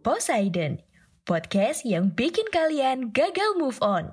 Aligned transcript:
Poseidon, 0.00 0.80
podcast 1.28 1.84
yang 1.84 2.08
bikin 2.16 2.48
kalian 2.48 3.12
gagal 3.12 3.52
move 3.60 3.76
on. 3.84 4.08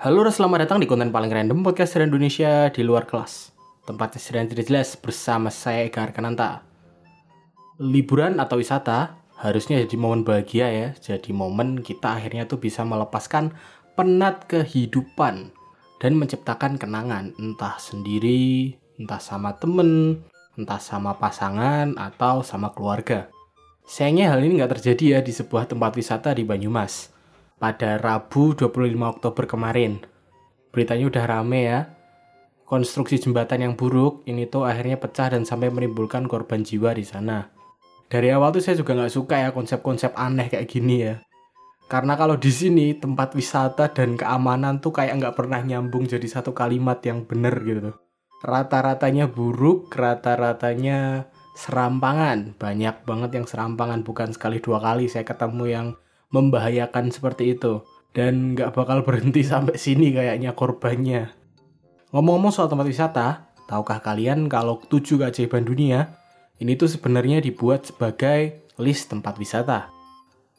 Halo, 0.00 0.24
selamat 0.24 0.64
datang 0.64 0.80
di 0.80 0.88
konten 0.88 1.12
paling 1.12 1.28
random 1.28 1.60
podcast 1.60 1.92
dari 1.92 2.08
Indonesia 2.08 2.72
di 2.72 2.80
luar 2.80 3.04
kelas. 3.04 3.52
Tempatnya 3.84 4.16
sedang 4.16 4.48
tidak 4.48 4.72
jelas 4.72 4.96
bersama 4.96 5.52
saya 5.52 5.84
Eka 5.84 6.08
Arkananta. 6.08 6.64
Liburan 7.84 8.40
atau 8.40 8.56
wisata 8.56 9.12
harusnya 9.36 9.84
jadi 9.84 10.00
momen 10.00 10.24
bahagia 10.24 10.72
ya. 10.72 10.88
Jadi 10.96 11.36
momen 11.36 11.84
kita 11.84 12.16
akhirnya 12.16 12.48
tuh 12.48 12.64
bisa 12.64 12.80
melepaskan 12.80 13.52
penat 13.92 14.48
kehidupan 14.48 15.52
dan 16.00 16.12
menciptakan 16.16 16.80
kenangan 16.80 17.36
entah 17.36 17.76
sendiri, 17.76 18.72
entah 18.96 19.20
sama 19.20 19.52
temen, 19.60 20.24
entah 20.54 20.78
sama 20.78 21.18
pasangan 21.18 21.98
atau 21.98 22.46
sama 22.46 22.70
keluarga. 22.70 23.30
Sayangnya 23.84 24.32
hal 24.32 24.40
ini 24.40 24.62
nggak 24.62 24.80
terjadi 24.80 25.18
ya 25.18 25.20
di 25.20 25.32
sebuah 25.34 25.68
tempat 25.68 25.92
wisata 25.98 26.32
di 26.32 26.46
Banyumas 26.46 27.12
pada 27.60 28.00
Rabu 28.00 28.56
25 28.56 28.72
Oktober 29.04 29.44
kemarin. 29.44 30.00
Beritanya 30.72 31.06
udah 31.10 31.24
rame 31.28 31.60
ya. 31.68 31.80
Konstruksi 32.64 33.20
jembatan 33.20 33.60
yang 33.60 33.74
buruk 33.76 34.24
ini 34.24 34.48
tuh 34.48 34.64
akhirnya 34.64 34.96
pecah 34.96 35.36
dan 35.36 35.44
sampai 35.44 35.68
menimbulkan 35.68 36.24
korban 36.24 36.64
jiwa 36.64 36.96
di 36.96 37.04
sana. 37.04 37.52
Dari 38.08 38.32
awal 38.32 38.56
tuh 38.56 38.64
saya 38.64 38.80
juga 38.80 38.96
nggak 38.96 39.12
suka 39.12 39.36
ya 39.44 39.50
konsep-konsep 39.52 40.16
aneh 40.16 40.48
kayak 40.48 40.68
gini 40.68 40.96
ya. 41.04 41.14
Karena 41.84 42.16
kalau 42.16 42.40
di 42.40 42.48
sini 42.48 42.96
tempat 42.96 43.36
wisata 43.36 43.92
dan 43.92 44.16
keamanan 44.16 44.80
tuh 44.80 44.96
kayak 44.96 45.20
nggak 45.20 45.36
pernah 45.36 45.60
nyambung 45.60 46.08
jadi 46.08 46.24
satu 46.24 46.56
kalimat 46.56 47.04
yang 47.04 47.28
bener 47.28 47.52
gitu. 47.60 47.92
Rata-ratanya 48.44 49.32
buruk, 49.32 49.88
rata-ratanya 49.96 51.32
serampangan. 51.56 52.52
Banyak 52.60 53.08
banget 53.08 53.30
yang 53.40 53.48
serampangan, 53.48 54.04
bukan 54.04 54.36
sekali 54.36 54.60
dua 54.60 54.84
kali 54.84 55.08
saya 55.08 55.24
ketemu 55.24 55.64
yang 55.64 55.86
membahayakan 56.28 57.08
seperti 57.08 57.56
itu. 57.56 57.80
Dan 58.12 58.52
nggak 58.52 58.76
bakal 58.76 59.00
berhenti 59.00 59.40
sampai 59.48 59.80
sini 59.80 60.12
kayaknya 60.12 60.52
korbannya. 60.52 61.32
Ngomong-ngomong 62.12 62.52
soal 62.52 62.68
tempat 62.68 62.84
wisata, 62.84 63.28
tahukah 63.64 64.04
kalian 64.04 64.52
kalau 64.52 64.76
tujuh 64.92 65.24
keajaiban 65.24 65.64
dunia 65.64 66.20
ini 66.60 66.76
tuh 66.76 66.86
sebenarnya 66.86 67.40
dibuat 67.40 67.90
sebagai 67.90 68.70
list 68.76 69.10
tempat 69.10 69.40
wisata? 69.40 69.90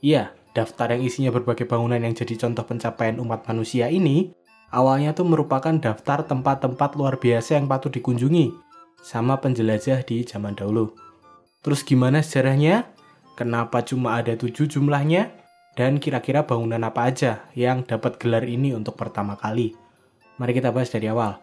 Iya, 0.02 0.34
daftar 0.58 0.98
yang 0.98 1.06
isinya 1.06 1.32
berbagai 1.32 1.70
bangunan 1.70 2.02
yang 2.02 2.12
jadi 2.12 2.36
contoh 2.36 2.66
pencapaian 2.68 3.22
umat 3.22 3.48
manusia 3.48 3.88
ini 3.94 4.36
awalnya 4.74 5.14
tuh 5.14 5.28
merupakan 5.28 5.74
daftar 5.76 6.26
tempat-tempat 6.26 6.96
luar 6.98 7.20
biasa 7.22 7.60
yang 7.60 7.70
patut 7.70 7.94
dikunjungi 7.94 8.54
sama 9.02 9.38
penjelajah 9.38 10.02
di 10.02 10.26
zaman 10.26 10.58
dahulu. 10.58 10.94
Terus 11.62 11.86
gimana 11.86 12.22
sejarahnya? 12.26 12.90
Kenapa 13.36 13.84
cuma 13.84 14.18
ada 14.18 14.34
tujuh 14.34 14.66
jumlahnya? 14.66 15.34
Dan 15.76 16.00
kira-kira 16.00 16.48
bangunan 16.48 16.80
apa 16.88 17.12
aja 17.12 17.52
yang 17.52 17.84
dapat 17.84 18.16
gelar 18.16 18.48
ini 18.48 18.72
untuk 18.72 18.96
pertama 18.96 19.36
kali? 19.36 19.76
Mari 20.40 20.56
kita 20.56 20.72
bahas 20.72 20.88
dari 20.88 21.12
awal. 21.12 21.36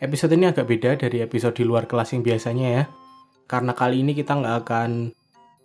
Episode 0.00 0.36
ini 0.36 0.48
agak 0.48 0.64
beda 0.68 0.96
dari 0.96 1.20
episode 1.20 1.56
di 1.56 1.64
luar 1.64 1.84
kelas 1.84 2.16
yang 2.16 2.24
biasanya 2.24 2.66
ya. 2.68 2.84
Karena 3.44 3.76
kali 3.76 4.00
ini 4.02 4.16
kita 4.16 4.36
nggak 4.36 4.56
akan 4.64 4.90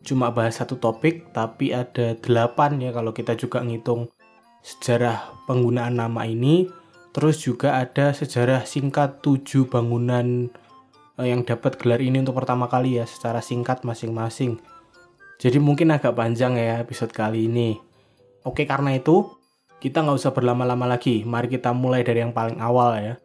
cuma 0.04 0.32
bahas 0.36 0.60
satu 0.60 0.78
topik, 0.78 1.32
tapi 1.32 1.72
ada 1.72 2.16
delapan 2.20 2.78
ya 2.80 2.92
kalau 2.92 3.16
kita 3.16 3.36
juga 3.40 3.64
ngitung 3.64 4.12
sejarah 4.62 5.46
penggunaan 5.50 5.98
nama 5.98 6.26
ini. 6.26 6.70
Terus 7.12 7.44
juga 7.44 7.76
ada 7.76 8.16
sejarah 8.16 8.64
singkat 8.64 9.20
tujuh 9.20 9.68
bangunan 9.68 10.48
eh, 11.20 11.28
yang 11.28 11.44
dapat 11.44 11.76
gelar 11.76 12.00
ini 12.00 12.24
untuk 12.24 12.40
pertama 12.40 12.72
kali 12.72 13.02
ya, 13.02 13.06
secara 13.06 13.44
singkat 13.44 13.84
masing-masing. 13.84 14.64
Jadi 15.42 15.58
mungkin 15.60 15.92
agak 15.92 16.16
panjang 16.16 16.56
ya 16.56 16.80
episode 16.80 17.12
kali 17.12 17.52
ini. 17.52 17.76
Oke, 18.48 18.64
karena 18.64 18.96
itu 18.96 19.28
kita 19.84 20.06
nggak 20.06 20.18
usah 20.24 20.32
berlama-lama 20.32 20.88
lagi. 20.88 21.28
Mari 21.28 21.52
kita 21.52 21.76
mulai 21.76 22.06
dari 22.06 22.24
yang 22.24 22.32
paling 22.32 22.62
awal 22.64 22.96
ya. 22.96 23.20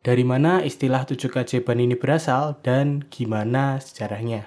Dari 0.00 0.24
mana 0.24 0.62
istilah 0.62 1.04
tujuh 1.04 1.28
keajaiban 1.28 1.82
ini 1.82 1.98
berasal 1.98 2.56
dan 2.62 3.04
gimana 3.10 3.82
sejarahnya? 3.82 4.46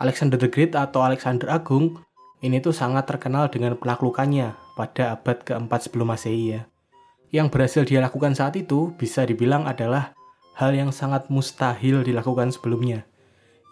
Alexander 0.00 0.40
the 0.40 0.48
Great 0.50 0.72
atau 0.74 1.04
Alexander 1.04 1.46
Agung 1.52 2.00
ini 2.42 2.58
tuh 2.58 2.72
sangat 2.72 3.06
terkenal 3.06 3.52
dengan 3.52 3.76
penaklukannya 3.76 4.65
pada 4.76 5.16
abad 5.16 5.40
keempat 5.42 5.88
sebelum 5.88 6.12
masehi 6.12 6.60
ya. 6.60 6.68
Yang 7.32 7.48
berhasil 7.50 7.82
dia 7.88 8.04
lakukan 8.04 8.36
saat 8.36 8.54
itu 8.54 8.94
bisa 8.94 9.26
dibilang 9.26 9.66
adalah 9.66 10.14
hal 10.54 10.76
yang 10.76 10.94
sangat 10.94 11.26
mustahil 11.32 12.04
dilakukan 12.04 12.54
sebelumnya, 12.54 13.08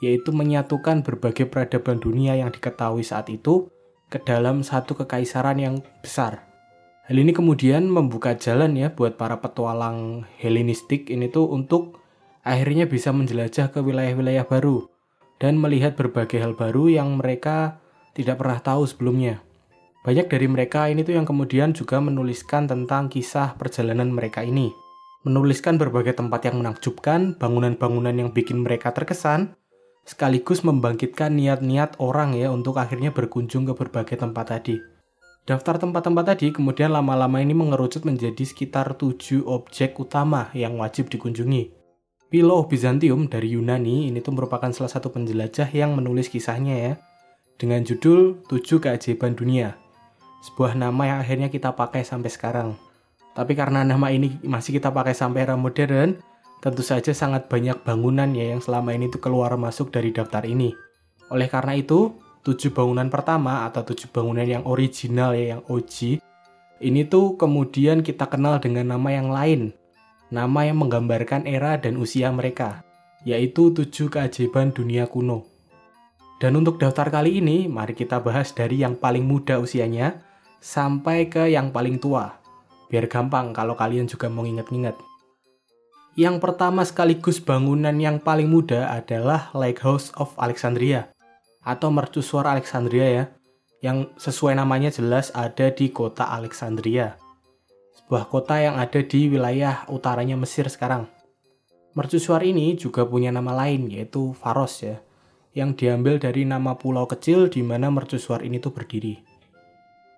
yaitu 0.02 0.34
menyatukan 0.34 1.06
berbagai 1.06 1.46
peradaban 1.46 2.02
dunia 2.02 2.34
yang 2.34 2.50
diketahui 2.50 3.06
saat 3.06 3.30
itu 3.30 3.68
ke 4.10 4.18
dalam 4.24 4.66
satu 4.66 4.98
kekaisaran 4.98 5.60
yang 5.60 5.76
besar. 6.02 6.44
Hal 7.04 7.20
ini 7.20 7.36
kemudian 7.36 7.84
membuka 7.84 8.32
jalan 8.32 8.80
ya 8.80 8.88
buat 8.88 9.20
para 9.20 9.36
petualang 9.36 10.24
Helenistik 10.40 11.12
ini 11.12 11.28
tuh 11.28 11.52
untuk 11.52 12.00
akhirnya 12.40 12.88
bisa 12.88 13.12
menjelajah 13.12 13.68
ke 13.72 13.84
wilayah-wilayah 13.84 14.48
baru 14.48 14.88
dan 15.36 15.60
melihat 15.60 16.00
berbagai 16.00 16.40
hal 16.40 16.56
baru 16.56 16.88
yang 16.88 17.20
mereka 17.20 17.80
tidak 18.16 18.40
pernah 18.40 18.56
tahu 18.60 18.88
sebelumnya. 18.88 19.44
Banyak 20.04 20.28
dari 20.28 20.44
mereka 20.44 20.84
ini 20.92 21.00
tuh 21.00 21.16
yang 21.16 21.24
kemudian 21.24 21.72
juga 21.72 21.96
menuliskan 21.96 22.68
tentang 22.68 23.08
kisah 23.08 23.56
perjalanan 23.56 24.12
mereka 24.12 24.44
ini. 24.44 24.68
Menuliskan 25.24 25.80
berbagai 25.80 26.20
tempat 26.20 26.44
yang 26.44 26.60
menakjubkan, 26.60 27.40
bangunan-bangunan 27.40 28.12
yang 28.12 28.28
bikin 28.28 28.60
mereka 28.60 28.92
terkesan, 28.92 29.56
sekaligus 30.04 30.60
membangkitkan 30.60 31.32
niat-niat 31.32 31.96
orang 31.96 32.36
ya 32.36 32.52
untuk 32.52 32.76
akhirnya 32.76 33.16
berkunjung 33.16 33.64
ke 33.64 33.72
berbagai 33.72 34.20
tempat 34.20 34.52
tadi. 34.52 34.76
Daftar 35.48 35.80
tempat-tempat 35.80 36.36
tadi 36.36 36.52
kemudian 36.52 36.92
lama-lama 36.92 37.40
ini 37.40 37.56
mengerucut 37.56 38.04
menjadi 38.04 38.44
sekitar 38.44 39.00
tujuh 39.00 39.48
objek 39.48 39.96
utama 39.96 40.52
yang 40.52 40.76
wajib 40.80 41.08
dikunjungi. 41.08 41.72
Philo 42.28 42.60
of 42.60 42.68
Byzantium 42.68 43.32
dari 43.32 43.56
Yunani 43.56 44.12
ini 44.12 44.20
tuh 44.20 44.36
merupakan 44.36 44.68
salah 44.68 44.92
satu 44.92 45.08
penjelajah 45.08 45.72
yang 45.72 45.96
menulis 45.96 46.28
kisahnya 46.28 46.76
ya, 46.76 46.92
dengan 47.56 47.80
judul 47.80 48.44
Tujuh 48.44 48.84
Keajaiban 48.84 49.32
Dunia. 49.32 49.83
Sebuah 50.44 50.76
nama 50.76 51.08
yang 51.08 51.18
akhirnya 51.24 51.48
kita 51.48 51.72
pakai 51.72 52.04
sampai 52.04 52.28
sekarang. 52.28 52.76
Tapi 53.32 53.56
karena 53.56 53.80
nama 53.80 54.12
ini 54.12 54.44
masih 54.44 54.76
kita 54.76 54.92
pakai 54.92 55.16
sampai 55.16 55.48
era 55.48 55.56
modern, 55.56 56.20
tentu 56.60 56.84
saja 56.84 57.16
sangat 57.16 57.48
banyak 57.48 57.80
bangunan 57.80 58.28
ya 58.36 58.52
yang 58.52 58.60
selama 58.60 58.92
ini 58.92 59.08
tuh 59.08 59.24
keluar 59.24 59.56
masuk 59.56 59.88
dari 59.88 60.12
daftar 60.12 60.44
ini. 60.44 60.76
Oleh 61.32 61.48
karena 61.48 61.80
itu, 61.80 62.12
tujuh 62.44 62.76
bangunan 62.76 63.08
pertama 63.08 63.64
atau 63.64 63.88
tujuh 63.88 64.12
bangunan 64.12 64.44
yang 64.44 64.68
original 64.68 65.32
ya, 65.32 65.56
yang 65.56 65.62
OG, 65.64 66.20
ini 66.84 67.00
tuh 67.08 67.40
kemudian 67.40 68.04
kita 68.04 68.28
kenal 68.28 68.60
dengan 68.60 68.92
nama 68.92 69.08
yang 69.16 69.32
lain. 69.32 69.72
Nama 70.28 70.60
yang 70.68 70.84
menggambarkan 70.84 71.48
era 71.48 71.80
dan 71.80 71.96
usia 71.96 72.28
mereka, 72.28 72.84
yaitu 73.24 73.72
tujuh 73.72 74.12
keajaiban 74.12 74.76
dunia 74.76 75.08
kuno. 75.08 75.48
Dan 76.36 76.60
untuk 76.60 76.76
daftar 76.76 77.08
kali 77.08 77.40
ini, 77.40 77.64
mari 77.64 77.96
kita 77.96 78.20
bahas 78.20 78.52
dari 78.52 78.84
yang 78.84 78.92
paling 79.00 79.24
muda 79.24 79.56
usianya 79.56 80.20
sampai 80.64 81.28
ke 81.28 81.52
yang 81.52 81.68
paling 81.68 82.00
tua. 82.00 82.40
Biar 82.88 83.04
gampang 83.04 83.52
kalau 83.52 83.76
kalian 83.76 84.08
juga 84.08 84.32
mau 84.32 84.48
inget-inget. 84.48 84.96
Yang 86.16 86.40
pertama 86.40 86.80
sekaligus 86.88 87.36
bangunan 87.36 87.92
yang 88.00 88.16
paling 88.16 88.48
muda 88.48 88.88
adalah 88.88 89.52
Lighthouse 89.52 90.08
of 90.16 90.32
Alexandria 90.40 91.12
atau 91.60 91.92
mercusuar 91.92 92.48
Alexandria 92.48 93.06
ya, 93.12 93.24
yang 93.84 94.08
sesuai 94.16 94.56
namanya 94.56 94.88
jelas 94.88 95.28
ada 95.36 95.68
di 95.68 95.92
kota 95.92 96.32
Alexandria. 96.32 97.20
Sebuah 98.00 98.32
kota 98.32 98.56
yang 98.56 98.80
ada 98.80 99.04
di 99.04 99.28
wilayah 99.28 99.84
utaranya 99.92 100.40
Mesir 100.40 100.64
sekarang. 100.72 101.04
Mercusuar 101.92 102.40
ini 102.40 102.72
juga 102.78 103.04
punya 103.04 103.28
nama 103.28 103.52
lain 103.52 103.92
yaitu 103.92 104.32
Faros 104.38 104.80
ya, 104.80 105.02
yang 105.52 105.76
diambil 105.76 106.16
dari 106.16 106.48
nama 106.48 106.78
pulau 106.78 107.04
kecil 107.04 107.52
di 107.52 107.60
mana 107.60 107.90
mercusuar 107.92 108.40
ini 108.46 108.62
tuh 108.62 108.72
berdiri. 108.72 109.33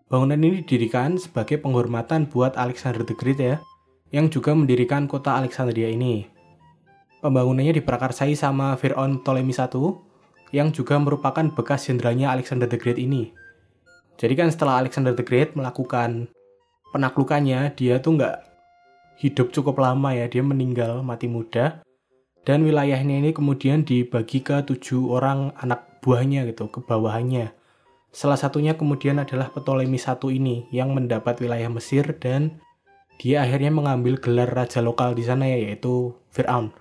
Bangunan 0.06 0.38
ini 0.38 0.62
didirikan 0.62 1.18
sebagai 1.18 1.58
penghormatan 1.58 2.30
buat 2.30 2.54
Alexander 2.54 3.02
the 3.02 3.10
Great 3.18 3.42
ya, 3.42 3.58
yang 4.14 4.30
juga 4.30 4.54
mendirikan 4.54 5.10
kota 5.10 5.34
Alexandria 5.34 5.90
ini. 5.90 6.30
Pembangunannya 7.18 7.74
diprakarsai 7.82 8.38
sama 8.38 8.78
Fir'aun 8.78 9.26
Ptolemy 9.26 9.50
I, 9.50 9.66
yang 10.54 10.70
juga 10.70 10.94
merupakan 11.02 11.50
bekas 11.50 11.90
jenderalnya 11.90 12.30
Alexander 12.30 12.70
the 12.70 12.78
Great 12.78 13.02
ini. 13.02 13.34
Jadi 14.14 14.38
kan 14.38 14.46
setelah 14.46 14.78
Alexander 14.78 15.10
the 15.10 15.26
Great 15.26 15.58
melakukan 15.58 16.30
penaklukannya, 16.94 17.74
dia 17.74 17.98
tuh 17.98 18.14
nggak 18.14 18.46
hidup 19.18 19.50
cukup 19.50 19.82
lama 19.82 20.14
ya, 20.14 20.30
dia 20.30 20.46
meninggal 20.46 21.02
mati 21.02 21.26
muda. 21.26 21.82
Dan 22.46 22.62
wilayahnya 22.62 23.26
ini 23.26 23.34
kemudian 23.34 23.82
dibagi 23.82 24.38
ke 24.38 24.62
tujuh 24.70 25.10
orang 25.10 25.50
anak 25.58 25.98
buahnya 25.98 26.46
gitu, 26.46 26.70
ke 26.70 26.78
bawahannya. 26.78 27.50
Salah 28.16 28.40
satunya 28.40 28.80
kemudian 28.80 29.20
adalah 29.20 29.52
Ptolemy 29.52 30.00
I 30.00 30.16
ini 30.40 30.64
yang 30.72 30.96
mendapat 30.96 31.36
wilayah 31.36 31.68
Mesir 31.68 32.16
dan 32.16 32.64
dia 33.20 33.44
akhirnya 33.44 33.68
mengambil 33.68 34.16
gelar 34.16 34.48
raja 34.48 34.80
lokal 34.80 35.12
di 35.12 35.20
sana 35.20 35.44
ya, 35.44 35.68
yaitu 35.68 36.16
Fir'aun. 36.32 36.72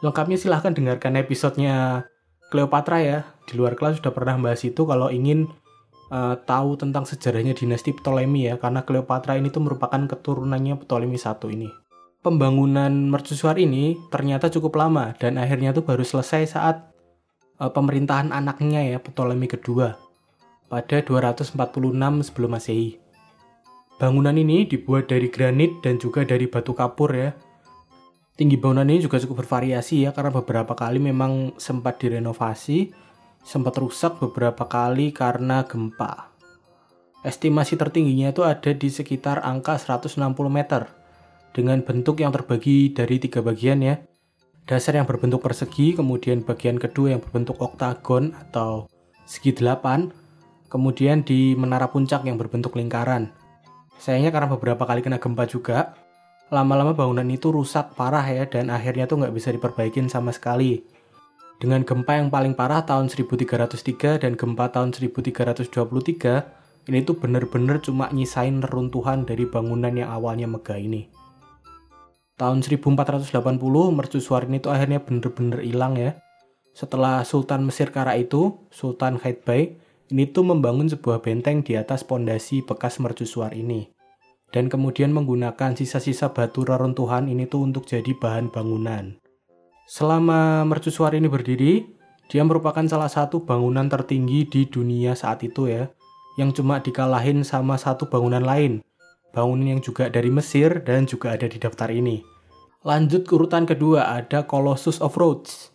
Lengkapnya 0.00 0.40
silahkan 0.40 0.72
dengarkan 0.72 1.20
episodenya 1.20 2.08
Cleopatra 2.48 3.04
ya. 3.04 3.18
Di 3.44 3.60
luar 3.60 3.76
kelas 3.76 4.00
sudah 4.00 4.16
pernah 4.16 4.40
bahas 4.40 4.64
itu 4.64 4.88
kalau 4.88 5.12
ingin 5.12 5.44
uh, 6.08 6.40
tahu 6.40 6.80
tentang 6.80 7.04
sejarahnya 7.04 7.52
dinasti 7.52 7.92
Ptolemy 7.92 8.48
ya, 8.48 8.56
karena 8.56 8.80
Cleopatra 8.80 9.36
ini 9.36 9.52
tuh 9.52 9.68
merupakan 9.68 10.00
keturunannya 10.08 10.80
Ptolemy 10.80 11.20
I 11.20 11.36
ini. 11.52 11.68
Pembangunan 12.24 13.12
mercusuar 13.12 13.60
ini 13.60 14.00
ternyata 14.08 14.48
cukup 14.48 14.80
lama 14.80 15.12
dan 15.20 15.36
akhirnya 15.36 15.76
tuh 15.76 15.84
baru 15.84 16.00
selesai 16.00 16.56
saat 16.56 16.96
uh, 17.60 17.68
pemerintahan 17.68 18.32
anaknya 18.32 18.96
ya 18.96 18.98
Ptolemy 19.04 19.52
kedua 19.52 20.11
pada 20.72 21.04
246 21.04 21.52
sebelum 22.32 22.50
Masehi. 22.56 22.96
Bangunan 24.00 24.32
ini 24.32 24.64
dibuat 24.64 25.12
dari 25.12 25.28
granit 25.28 25.84
dan 25.84 26.00
juga 26.00 26.24
dari 26.24 26.48
batu 26.48 26.72
kapur 26.72 27.12
ya. 27.12 27.36
Tinggi 28.32 28.56
bangunan 28.56 28.88
ini 28.88 29.04
juga 29.04 29.20
cukup 29.20 29.44
bervariasi 29.44 30.08
ya 30.08 30.16
karena 30.16 30.32
beberapa 30.32 30.72
kali 30.72 30.96
memang 30.96 31.52
sempat 31.60 32.00
direnovasi 32.00 33.02
sempat 33.42 33.74
rusak 33.78 34.22
beberapa 34.22 34.66
kali 34.70 35.10
karena 35.10 35.66
gempa. 35.66 36.30
Estimasi 37.22 37.78
tertingginya 37.78 38.34
itu 38.34 38.42
ada 38.42 38.70
di 38.74 38.88
sekitar 38.90 39.42
angka 39.46 39.78
160 39.78 40.18
meter 40.50 40.90
dengan 41.54 41.82
bentuk 41.82 42.18
yang 42.18 42.34
terbagi 42.34 42.90
dari 42.90 43.22
tiga 43.22 43.42
bagian 43.42 43.82
ya. 43.82 44.02
Dasar 44.62 44.94
yang 44.94 45.06
berbentuk 45.10 45.42
persegi, 45.42 45.94
kemudian 45.98 46.46
bagian 46.46 46.78
kedua 46.78 47.18
yang 47.18 47.20
berbentuk 47.22 47.58
oktagon 47.58 48.30
atau 48.30 48.86
segi 49.26 49.54
delapan, 49.54 50.10
kemudian 50.72 51.20
di 51.20 51.52
menara 51.52 51.92
puncak 51.92 52.24
yang 52.24 52.40
berbentuk 52.40 52.72
lingkaran. 52.80 53.28
Sayangnya 54.00 54.32
karena 54.32 54.48
beberapa 54.48 54.88
kali 54.88 55.04
kena 55.04 55.20
gempa 55.20 55.44
juga, 55.44 55.92
lama-lama 56.48 56.96
bangunan 56.96 57.28
itu 57.28 57.52
rusak 57.52 57.92
parah 57.92 58.24
ya 58.24 58.48
dan 58.48 58.72
akhirnya 58.72 59.04
tuh 59.04 59.20
nggak 59.20 59.36
bisa 59.36 59.52
diperbaikin 59.52 60.08
sama 60.08 60.32
sekali. 60.32 60.80
Dengan 61.60 61.84
gempa 61.84 62.16
yang 62.16 62.32
paling 62.32 62.56
parah 62.56 62.88
tahun 62.88 63.12
1303 63.12 64.24
dan 64.24 64.32
gempa 64.32 64.72
tahun 64.72 64.96
1323, 64.96 66.88
ini 66.88 66.98
tuh 67.06 67.20
bener-bener 67.20 67.78
cuma 67.78 68.10
nyisain 68.10 68.58
neruntuhan 68.58 69.28
dari 69.28 69.46
bangunan 69.46 69.92
yang 69.92 70.10
awalnya 70.10 70.50
megah 70.50 70.80
ini. 70.80 71.06
Tahun 72.40 72.58
1480 72.64 73.30
mercusuar 73.94 74.48
ini 74.48 74.58
tuh 74.58 74.74
akhirnya 74.74 74.98
bener-bener 74.98 75.62
hilang 75.62 75.94
ya. 75.94 76.18
Setelah 76.74 77.22
Sultan 77.22 77.68
Mesir 77.68 77.94
kala 77.94 78.18
itu, 78.18 78.66
Sultan 78.74 79.20
Khaitbay, 79.20 79.78
ini 80.10 80.26
tuh 80.30 80.42
membangun 80.42 80.90
sebuah 80.90 81.22
benteng 81.22 81.62
di 81.62 81.78
atas 81.78 82.02
pondasi 82.02 82.64
bekas 82.64 82.98
mercusuar 82.98 83.54
ini. 83.54 83.92
Dan 84.52 84.68
kemudian 84.68 85.14
menggunakan 85.14 85.78
sisa-sisa 85.78 86.34
batu 86.36 86.66
reruntuhan 86.66 87.30
ini 87.30 87.48
tuh 87.48 87.64
untuk 87.64 87.88
jadi 87.88 88.12
bahan 88.12 88.52
bangunan. 88.52 89.16
Selama 89.88 90.62
mercusuar 90.68 91.16
ini 91.16 91.26
berdiri, 91.26 91.88
dia 92.28 92.44
merupakan 92.44 92.84
salah 92.84 93.08
satu 93.08 93.44
bangunan 93.44 93.88
tertinggi 93.88 94.48
di 94.48 94.68
dunia 94.68 95.16
saat 95.16 95.40
itu 95.44 95.68
ya, 95.72 95.88
yang 96.36 96.52
cuma 96.52 96.80
dikalahin 96.80 97.44
sama 97.44 97.76
satu 97.80 98.08
bangunan 98.08 98.44
lain, 98.44 98.84
bangunan 99.32 99.76
yang 99.76 99.80
juga 99.80 100.12
dari 100.12 100.28
Mesir 100.28 100.84
dan 100.84 101.08
juga 101.08 101.32
ada 101.32 101.48
di 101.48 101.56
daftar 101.56 101.88
ini. 101.88 102.20
Lanjut 102.84 103.24
ke 103.24 103.32
urutan 103.32 103.64
kedua 103.64 104.12
ada 104.12 104.44
Colossus 104.44 105.00
of 105.00 105.16
Rhodes. 105.16 105.71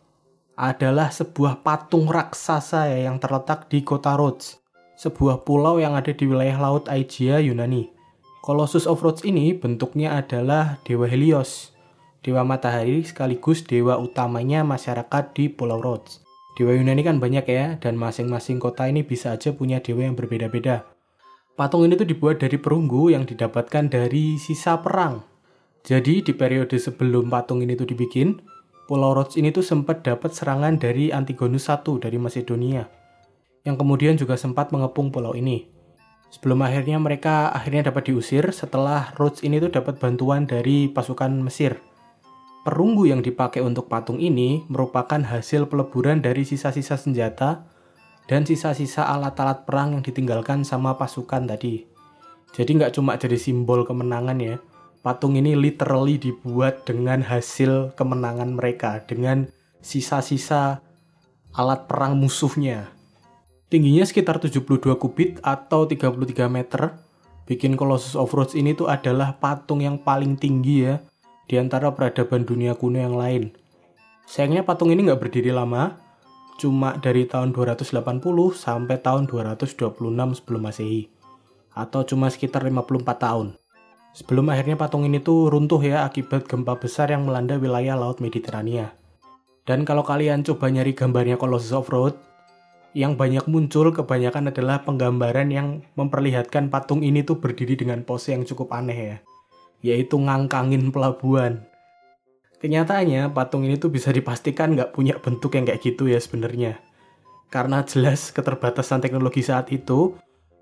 Adalah 0.58 1.14
sebuah 1.14 1.62
patung 1.62 2.10
raksasa 2.10 2.90
ya 2.90 3.06
yang 3.06 3.22
terletak 3.22 3.70
di 3.70 3.86
kota 3.86 4.18
Rhodes, 4.18 4.58
sebuah 4.98 5.46
pulau 5.46 5.78
yang 5.78 5.94
ada 5.94 6.10
di 6.10 6.26
wilayah 6.26 6.58
laut 6.58 6.90
Aegea 6.90 7.38
Yunani. 7.46 7.94
Colossus 8.42 8.90
of 8.90 9.06
Rhodes 9.06 9.22
ini 9.22 9.54
bentuknya 9.54 10.18
adalah 10.18 10.82
dewa 10.82 11.06
Helios, 11.06 11.78
dewa 12.26 12.42
matahari 12.42 13.06
sekaligus 13.06 13.70
dewa 13.70 14.02
utamanya 14.02 14.66
masyarakat 14.66 15.38
di 15.38 15.46
Pulau 15.46 15.78
Rhodes. 15.78 16.26
Dewa 16.58 16.74
Yunani 16.74 17.06
kan 17.06 17.22
banyak 17.22 17.46
ya, 17.46 17.78
dan 17.78 17.94
masing-masing 17.94 18.58
kota 18.58 18.90
ini 18.90 19.06
bisa 19.06 19.38
aja 19.38 19.54
punya 19.54 19.78
dewa 19.78 20.10
yang 20.10 20.18
berbeda-beda. 20.18 20.90
Patung 21.54 21.86
ini 21.86 21.94
tuh 21.94 22.10
dibuat 22.10 22.42
dari 22.42 22.58
perunggu 22.58 23.14
yang 23.14 23.30
didapatkan 23.30 23.94
dari 23.94 24.42
sisa 24.42 24.82
perang. 24.82 25.22
Jadi 25.86 26.26
di 26.26 26.34
periode 26.34 26.82
sebelum 26.82 27.30
patung 27.30 27.62
ini 27.62 27.78
tuh 27.78 27.86
dibikin, 27.86 28.42
Pulau 28.88 29.12
Rhodes 29.12 29.36
ini 29.36 29.52
tuh 29.52 29.68
sempat 29.68 30.02
dapat 30.02 30.32
serangan 30.32 30.80
dari 30.80 31.12
Antigonus 31.12 31.68
I 31.68 31.78
dari 32.00 32.16
Macedonia, 32.16 32.88
yang 33.68 33.76
kemudian 33.76 34.16
juga 34.16 34.40
sempat 34.40 34.72
mengepung 34.72 35.12
pulau 35.12 35.36
ini. 35.36 35.68
Sebelum 36.32 36.64
akhirnya 36.64 36.96
mereka 36.96 37.52
akhirnya 37.52 37.92
dapat 37.92 38.12
diusir 38.12 38.48
setelah 38.56 39.12
Rhodes 39.20 39.44
ini 39.44 39.60
tuh 39.60 39.72
dapat 39.72 40.00
bantuan 40.00 40.48
dari 40.48 40.88
pasukan 40.92 41.32
Mesir 41.40 41.80
Perunggu 42.68 43.08
yang 43.08 43.24
dipakai 43.24 43.64
untuk 43.64 43.88
patung 43.88 44.20
ini 44.20 44.68
merupakan 44.68 45.24
hasil 45.24 45.72
peleburan 45.72 46.20
dari 46.20 46.44
sisa-sisa 46.44 47.00
senjata 47.00 47.64
dan 48.28 48.44
sisa-sisa 48.44 49.08
alat-alat 49.08 49.64
perang 49.64 49.96
yang 49.96 50.04
ditinggalkan 50.04 50.68
sama 50.68 51.00
pasukan 51.00 51.48
tadi. 51.48 51.88
Jadi 52.52 52.76
nggak 52.76 53.00
cuma 53.00 53.16
jadi 53.16 53.40
simbol 53.40 53.88
kemenangan 53.88 54.36
ya, 54.44 54.60
patung 55.02 55.38
ini 55.38 55.54
literally 55.54 56.18
dibuat 56.18 56.86
dengan 56.86 57.24
hasil 57.24 57.94
kemenangan 57.98 58.56
mereka, 58.58 59.04
dengan 59.06 59.48
sisa-sisa 59.82 60.84
alat 61.56 61.90
perang 61.90 62.20
musuhnya. 62.20 62.92
Tingginya 63.68 64.08
sekitar 64.08 64.40
72 64.40 64.96
kubit 64.96 65.44
atau 65.44 65.84
33 65.84 66.48
meter. 66.48 66.96
Bikin 67.48 67.80
Colossus 67.80 68.16
of 68.16 68.32
Rhodes 68.36 68.56
ini 68.56 68.76
tuh 68.76 68.92
adalah 68.92 69.40
patung 69.40 69.80
yang 69.80 70.00
paling 70.00 70.36
tinggi 70.36 70.84
ya, 70.84 71.00
di 71.48 71.56
antara 71.56 71.92
peradaban 71.96 72.44
dunia 72.44 72.76
kuno 72.76 73.00
yang 73.00 73.16
lain. 73.16 73.56
Sayangnya 74.28 74.68
patung 74.68 74.92
ini 74.92 75.08
nggak 75.08 75.24
berdiri 75.24 75.56
lama, 75.56 75.96
cuma 76.60 77.00
dari 77.00 77.24
tahun 77.24 77.56
280 77.56 78.20
sampai 78.52 79.00
tahun 79.00 79.32
226 79.32 80.44
sebelum 80.44 80.62
masehi, 80.68 81.08
atau 81.72 82.04
cuma 82.04 82.28
sekitar 82.28 82.68
54 82.68 83.24
tahun. 83.24 83.56
Sebelum 84.18 84.50
akhirnya 84.50 84.74
patung 84.74 85.06
ini 85.06 85.22
tuh 85.22 85.54
runtuh 85.54 85.78
ya 85.78 86.10
akibat 86.10 86.50
gempa 86.50 86.74
besar 86.82 87.14
yang 87.14 87.30
melanda 87.30 87.54
wilayah 87.62 87.94
Laut 87.94 88.18
Mediterania. 88.18 88.98
Dan 89.62 89.86
kalau 89.86 90.02
kalian 90.02 90.42
coba 90.42 90.74
nyari 90.74 90.98
gambarnya 90.98 91.38
Colossus 91.38 91.70
of 91.70 91.86
Rhodes, 91.94 92.18
yang 92.98 93.14
banyak 93.14 93.46
muncul 93.46 93.94
kebanyakan 93.94 94.50
adalah 94.50 94.82
penggambaran 94.82 95.54
yang 95.54 95.86
memperlihatkan 95.94 96.74
patung 96.74 97.06
ini 97.06 97.22
tuh 97.22 97.38
berdiri 97.38 97.78
dengan 97.78 98.02
pose 98.02 98.34
yang 98.34 98.42
cukup 98.42 98.74
aneh 98.74 98.98
ya 98.98 99.18
yaitu 99.86 100.18
ngangkangin 100.18 100.90
pelabuhan. 100.90 101.66
Kenyataannya 102.58 103.30
patung 103.38 103.70
ini 103.70 103.78
tuh 103.78 103.94
bisa 103.94 104.10
dipastikan 104.10 104.74
nggak 104.74 104.98
punya 104.98 105.22
bentuk 105.22 105.54
yang 105.54 105.70
kayak 105.70 105.82
gitu 105.86 106.10
ya 106.10 106.18
sebenarnya. 106.18 106.82
Karena 107.54 107.86
jelas 107.86 108.34
keterbatasan 108.34 109.00
teknologi 109.00 109.46
saat 109.46 109.70
itu 109.70 110.18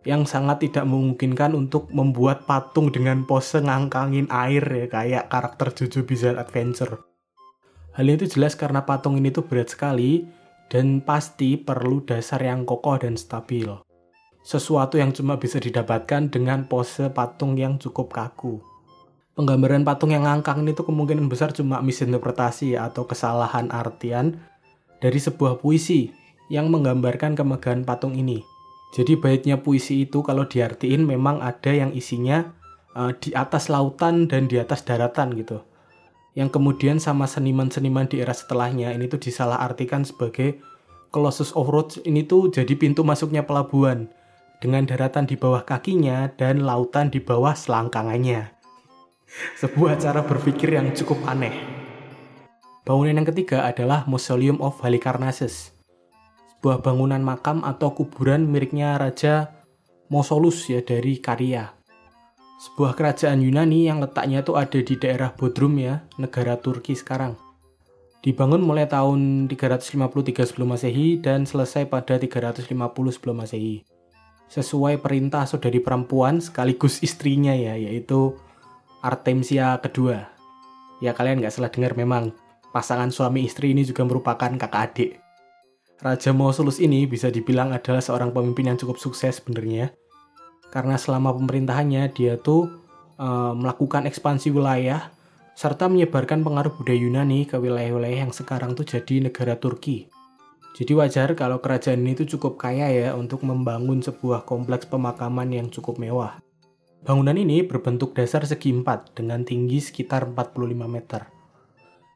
yang 0.06 0.30
sangat 0.30 0.70
tidak 0.70 0.86
memungkinkan 0.86 1.58
untuk 1.58 1.90
membuat 1.90 2.46
patung 2.46 2.94
dengan 2.94 3.26
pose 3.26 3.60
ngangkangin 3.60 4.30
air 4.30 4.62
ya 4.62 4.88
kayak 4.88 5.28
karakter 5.34 5.74
Jojo 5.74 6.06
Bizarre 6.06 6.40
Adventure. 6.40 7.02
Hal 7.98 8.08
itu 8.08 8.30
jelas 8.30 8.54
karena 8.54 8.86
patung 8.86 9.18
ini 9.18 9.34
tuh 9.34 9.50
berat 9.50 9.74
sekali 9.74 10.30
dan 10.70 11.02
pasti 11.02 11.58
perlu 11.58 12.06
dasar 12.06 12.40
yang 12.46 12.64
kokoh 12.64 13.02
dan 13.02 13.18
stabil. 13.18 13.68
Sesuatu 14.46 15.02
yang 15.02 15.10
cuma 15.12 15.42
bisa 15.42 15.58
didapatkan 15.58 16.30
dengan 16.30 16.70
pose 16.70 17.10
patung 17.10 17.58
yang 17.58 17.82
cukup 17.82 18.14
kaku 18.14 18.62
penggambaran 19.36 19.84
patung 19.84 20.16
yang 20.16 20.24
ngangkang 20.24 20.64
ini 20.64 20.72
tuh 20.72 20.88
kemungkinan 20.88 21.28
besar 21.28 21.52
cuma 21.52 21.84
misinterpretasi 21.84 22.80
atau 22.80 23.04
kesalahan 23.04 23.68
artian 23.70 24.40
dari 25.04 25.20
sebuah 25.20 25.60
puisi 25.60 26.10
yang 26.48 26.72
menggambarkan 26.72 27.36
kemegahan 27.36 27.84
patung 27.84 28.16
ini. 28.16 28.42
Jadi 28.96 29.20
baitnya 29.20 29.60
puisi 29.60 30.08
itu 30.08 30.24
kalau 30.24 30.48
diartiin 30.48 31.04
memang 31.04 31.44
ada 31.44 31.68
yang 31.68 31.92
isinya 31.92 32.56
uh, 32.96 33.12
di 33.12 33.36
atas 33.36 33.68
lautan 33.68 34.32
dan 34.32 34.48
di 34.48 34.56
atas 34.56 34.88
daratan 34.88 35.36
gitu. 35.36 35.60
Yang 36.32 36.56
kemudian 36.56 37.04
sama 37.04 37.28
seniman-seniman 37.28 38.08
di 38.08 38.24
era 38.24 38.32
setelahnya 38.32 38.96
ini 38.96 39.12
tuh 39.12 39.20
disalahartikan 39.20 40.08
sebagai 40.08 40.64
Colossus 41.12 41.52
of 41.60 41.68
Rhodes 41.68 42.00
ini 42.08 42.24
tuh 42.24 42.48
jadi 42.48 42.72
pintu 42.80 43.04
masuknya 43.04 43.44
pelabuhan 43.44 44.08
dengan 44.64 44.88
daratan 44.88 45.28
di 45.28 45.36
bawah 45.36 45.68
kakinya 45.68 46.32
dan 46.40 46.64
lautan 46.64 47.12
di 47.12 47.20
bawah 47.20 47.52
selangkangannya. 47.52 48.56
Sebuah 49.60 50.00
cara 50.00 50.24
berpikir 50.24 50.72
yang 50.72 50.96
cukup 50.96 51.20
aneh. 51.28 51.56
Bangunan 52.88 53.20
yang 53.20 53.28
ketiga 53.28 53.68
adalah 53.68 54.08
Mausoleum 54.08 54.64
of 54.64 54.80
Halicarnassus 54.80 55.75
sebuah 56.66 56.82
bangunan 56.82 57.22
makam 57.22 57.62
atau 57.62 57.94
kuburan 57.94 58.50
miliknya 58.50 58.98
Raja 58.98 59.54
Mausolus 60.10 60.66
ya 60.66 60.82
dari 60.82 61.22
Karya. 61.22 61.70
Sebuah 62.58 62.98
kerajaan 62.98 63.38
Yunani 63.46 63.86
yang 63.86 64.02
letaknya 64.02 64.42
itu 64.42 64.58
ada 64.58 64.82
di 64.82 64.98
daerah 64.98 65.30
Bodrum 65.30 65.78
ya, 65.78 66.02
negara 66.18 66.58
Turki 66.58 66.98
sekarang. 66.98 67.38
Dibangun 68.26 68.66
mulai 68.66 68.90
tahun 68.90 69.46
353 69.46 70.42
sebelum 70.42 70.74
Masehi 70.74 71.22
dan 71.22 71.46
selesai 71.46 71.86
pada 71.86 72.18
350 72.18 72.74
sebelum 73.14 73.46
Masehi. 73.46 73.86
Sesuai 74.50 74.98
perintah 75.06 75.46
saudari 75.46 75.78
perempuan 75.78 76.42
sekaligus 76.42 77.06
istrinya 77.06 77.54
ya, 77.54 77.78
yaitu 77.78 78.42
Artemisia 79.06 79.78
kedua. 79.86 80.34
Ya 80.98 81.14
kalian 81.14 81.46
nggak 81.46 81.54
salah 81.54 81.70
dengar 81.70 81.94
memang 81.94 82.34
pasangan 82.74 83.14
suami 83.14 83.46
istri 83.46 83.78
ini 83.78 83.86
juga 83.86 84.02
merupakan 84.02 84.50
kakak 84.58 84.82
adik. 84.82 85.25
Raja 85.96 86.36
Mausolus 86.36 86.84
ini 86.84 87.08
bisa 87.08 87.32
dibilang 87.32 87.72
adalah 87.72 88.04
seorang 88.04 88.36
pemimpin 88.36 88.68
yang 88.68 88.76
cukup 88.76 89.00
sukses 89.00 89.40
sebenarnya. 89.40 89.96
Karena 90.68 91.00
selama 91.00 91.32
pemerintahannya 91.32 92.12
dia 92.12 92.36
tuh 92.36 92.68
e, 93.16 93.28
melakukan 93.56 94.04
ekspansi 94.04 94.52
wilayah 94.52 95.16
serta 95.56 95.88
menyebarkan 95.88 96.44
pengaruh 96.44 96.76
budaya 96.76 97.00
Yunani 97.00 97.48
ke 97.48 97.56
wilayah-wilayah 97.56 98.28
yang 98.28 98.36
sekarang 98.36 98.76
tuh 98.76 98.84
jadi 98.84 99.32
negara 99.32 99.56
Turki. 99.56 100.12
Jadi 100.76 100.92
wajar 100.92 101.32
kalau 101.40 101.64
kerajaan 101.64 102.04
ini 102.04 102.20
tuh 102.20 102.28
cukup 102.36 102.60
kaya 102.60 102.92
ya 102.92 103.10
untuk 103.16 103.48
membangun 103.48 104.04
sebuah 104.04 104.44
kompleks 104.44 104.84
pemakaman 104.92 105.48
yang 105.56 105.72
cukup 105.72 105.96
mewah. 105.96 106.44
Bangunan 107.08 107.40
ini 107.40 107.64
berbentuk 107.64 108.12
dasar 108.12 108.44
segi 108.44 108.76
empat 108.76 109.16
dengan 109.16 109.48
tinggi 109.48 109.80
sekitar 109.80 110.28
45 110.28 110.76
meter 110.92 111.35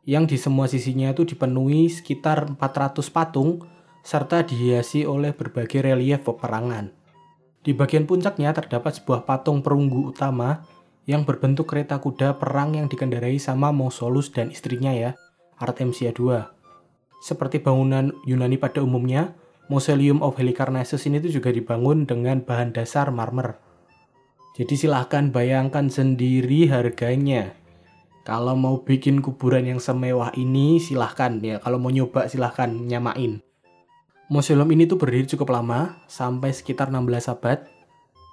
yang 0.09 0.25
di 0.25 0.41
semua 0.41 0.65
sisinya 0.65 1.13
itu 1.13 1.21
dipenuhi 1.21 1.85
sekitar 1.85 2.57
400 2.57 2.97
patung 3.13 3.61
serta 4.01 4.41
dihiasi 4.41 5.05
oleh 5.05 5.37
berbagai 5.37 5.85
relief 5.85 6.25
peperangan. 6.25 6.89
Di 7.61 7.77
bagian 7.77 8.09
puncaknya 8.09 8.49
terdapat 8.57 8.97
sebuah 8.97 9.29
patung 9.29 9.61
perunggu 9.61 10.09
utama 10.09 10.65
yang 11.05 11.29
berbentuk 11.29 11.69
kereta 11.69 12.01
kuda 12.01 12.41
perang 12.41 12.73
yang 12.73 12.89
dikendarai 12.89 13.37
sama 13.37 13.69
Mausolus 13.69 14.33
dan 14.33 14.49
istrinya 14.49 14.89
ya, 14.89 15.13
Artemisia 15.61 16.09
II. 16.09 16.41
Seperti 17.21 17.61
bangunan 17.61 18.09
Yunani 18.25 18.57
pada 18.57 18.81
umumnya, 18.81 19.37
Mausoleum 19.69 20.25
of 20.25 20.41
Halicarnassus 20.41 21.05
ini 21.05 21.21
tuh 21.21 21.37
juga 21.37 21.53
dibangun 21.53 22.09
dengan 22.09 22.41
bahan 22.41 22.73
dasar 22.73 23.13
marmer. 23.13 23.61
Jadi 24.57 24.73
silahkan 24.73 25.29
bayangkan 25.29 25.93
sendiri 25.93 26.65
harganya. 26.73 27.58
Kalau 28.27 28.53
mau 28.53 28.83
bikin 28.83 29.23
kuburan 29.23 29.65
yang 29.65 29.79
semewah 29.79 30.35
ini 30.35 30.77
silahkan 30.77 31.39
ya. 31.39 31.57
Kalau 31.63 31.79
mau 31.79 31.89
nyoba 31.89 32.27
silahkan 32.27 32.67
nyamain. 32.67 33.39
Museum 34.29 34.69
ini 34.69 34.85
tuh 34.85 35.01
berdiri 35.01 35.25
cukup 35.25 35.49
lama, 35.49 35.97
sampai 36.05 36.53
sekitar 36.53 36.93
16 36.93 37.33
abad. 37.33 37.65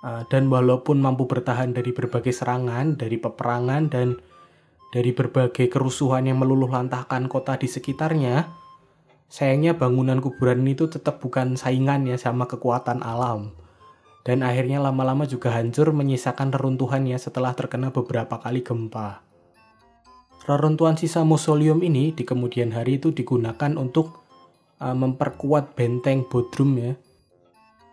Uh, 0.05 0.23
dan 0.29 0.53
walaupun 0.53 1.01
mampu 1.01 1.25
bertahan 1.25 1.73
dari 1.73 1.97
berbagai 1.97 2.37
serangan, 2.37 3.01
dari 3.01 3.17
peperangan, 3.17 3.89
dan 3.89 4.21
dari 4.93 5.17
berbagai 5.17 5.73
kerusuhan 5.73 6.29
yang 6.29 6.37
meluluh 6.37 6.69
lantahkan 6.69 7.27
kota 7.33 7.57
di 7.57 7.65
sekitarnya, 7.65 8.53
sayangnya 9.33 9.75
bangunan 9.75 10.21
kuburan 10.21 10.69
ini 10.69 10.77
tuh 10.77 10.93
tetap 10.93 11.19
bukan 11.25 11.57
saingan 11.57 12.05
ya 12.05 12.21
sama 12.21 12.45
kekuatan 12.45 13.01
alam. 13.01 13.57
Dan 14.21 14.43
akhirnya 14.43 14.83
lama-lama 14.83 15.25
juga 15.25 15.55
hancur 15.55 15.95
menyisakan 15.95 16.51
reruntuhannya 16.53 17.17
setelah 17.17 17.55
terkena 17.55 17.95
beberapa 17.95 18.37
kali 18.43 18.61
gempa. 18.61 19.23
Reruntuhan 20.47 20.95
sisa 20.95 21.27
mausoleum 21.27 21.83
ini 21.83 22.15
di 22.15 22.23
kemudian 22.23 22.71
hari 22.71 23.03
itu 23.03 23.11
digunakan 23.11 23.75
untuk 23.75 24.23
uh, 24.79 24.95
memperkuat 24.95 25.75
benteng 25.75 26.23
Bodrum 26.23 26.79
ya. 26.79 26.95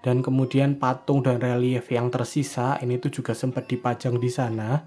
Dan 0.05 0.21
kemudian 0.21 0.77
patung 0.77 1.25
dan 1.25 1.41
relief 1.41 1.89
yang 1.89 2.13
tersisa 2.13 2.77
ini 2.83 3.01
tuh 3.01 3.09
juga 3.09 3.33
sempat 3.33 3.65
dipajang 3.65 4.21
di 4.21 4.29
sana 4.29 4.85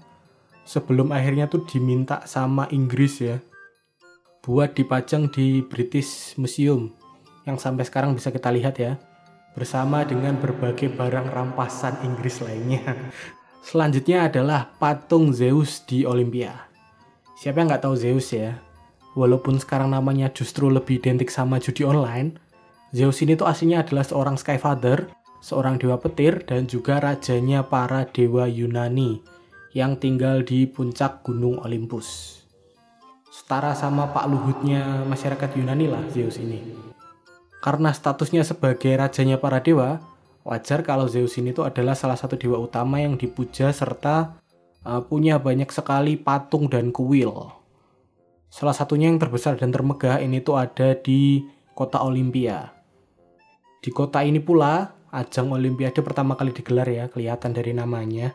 sebelum 0.61 1.09
akhirnya 1.09 1.49
tuh 1.49 1.65
diminta 1.65 2.21
sama 2.29 2.69
Inggris 2.69 3.23
ya 3.23 3.41
buat 4.43 4.75
dipajang 4.75 5.27
di 5.31 5.59
British 5.63 6.35
Museum 6.39 6.91
yang 7.47 7.59
sampai 7.59 7.83
sekarang 7.87 8.15
bisa 8.15 8.31
kita 8.31 8.51
lihat 8.51 8.79
ya 8.79 8.95
bersama 9.55 10.03
dengan 10.07 10.37
berbagai 10.37 10.91
barang 10.93 11.33
rampasan 11.33 11.99
Inggris 12.05 12.43
lainnya. 12.43 12.95
Selanjutnya 13.67 14.29
adalah 14.29 14.69
patung 14.77 15.33
Zeus 15.33 15.83
di 15.83 16.05
Olympia. 16.05 16.66
Siapa 17.37 17.61
yang 17.61 17.69
nggak 17.69 17.85
tahu 17.85 17.93
Zeus 17.93 18.33
ya? 18.33 18.57
Walaupun 19.13 19.61
sekarang 19.61 19.93
namanya 19.93 20.33
justru 20.33 20.73
lebih 20.73 20.97
identik 20.97 21.29
sama 21.29 21.61
judi 21.61 21.85
online, 21.85 22.33
Zeus 22.89 23.21
ini 23.21 23.37
tuh 23.37 23.45
aslinya 23.45 23.85
adalah 23.85 24.01
seorang 24.01 24.41
Skyfather, 24.41 25.13
seorang 25.37 25.77
dewa 25.77 26.01
petir, 26.01 26.41
dan 26.49 26.65
juga 26.65 26.97
rajanya 26.97 27.61
para 27.61 28.09
dewa 28.09 28.49
Yunani 28.49 29.21
yang 29.77 30.01
tinggal 30.01 30.41
di 30.41 30.65
puncak 30.65 31.21
Gunung 31.21 31.61
Olympus. 31.61 32.41
Setara 33.29 33.77
sama 33.77 34.09
Pak 34.09 34.25
Luhutnya 34.33 35.05
masyarakat 35.05 35.61
Yunani 35.61 35.93
lah 35.93 36.01
Zeus 36.09 36.41
ini. 36.41 36.73
Karena 37.61 37.93
statusnya 37.93 38.41
sebagai 38.41 38.97
rajanya 38.97 39.37
para 39.37 39.61
dewa, 39.61 40.01
wajar 40.41 40.81
kalau 40.81 41.05
Zeus 41.05 41.37
ini 41.37 41.53
tuh 41.53 41.69
adalah 41.69 41.93
salah 41.93 42.17
satu 42.17 42.33
dewa 42.33 42.57
utama 42.57 42.97
yang 42.97 43.13
dipuja 43.13 43.69
serta 43.69 44.41
uh, 44.87 45.03
punya 45.03 45.35
banyak 45.35 45.67
sekali 45.67 46.15
patung 46.15 46.71
dan 46.71 46.95
kuil. 46.95 47.51
Salah 48.47 48.71
satunya 48.71 49.11
yang 49.11 49.19
terbesar 49.19 49.59
dan 49.59 49.75
termegah 49.75 50.23
ini 50.23 50.39
tuh 50.39 50.55
ada 50.55 50.95
di 50.95 51.43
kota 51.75 51.99
Olimpia. 51.99 52.71
Di 53.83 53.91
kota 53.91 54.23
ini 54.23 54.39
pula 54.39 54.95
ajang 55.11 55.51
Olimpiade 55.51 55.99
pertama 55.99 56.39
kali 56.39 56.55
digelar 56.55 56.87
ya, 56.87 57.11
kelihatan 57.11 57.51
dari 57.51 57.75
namanya. 57.75 58.31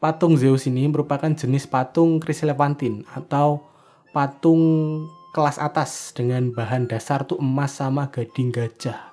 Patung 0.00 0.36
Zeus 0.40 0.64
ini 0.68 0.88
merupakan 0.88 1.28
jenis 1.28 1.68
patung 1.68 2.20
Chryselephantine 2.20 3.04
atau 3.12 3.64
patung 4.12 5.04
kelas 5.32 5.60
atas 5.60 6.16
dengan 6.16 6.48
bahan 6.52 6.88
dasar 6.88 7.28
tuh 7.28 7.36
emas 7.40 7.76
sama 7.76 8.08
gading 8.08 8.52
gajah 8.52 9.12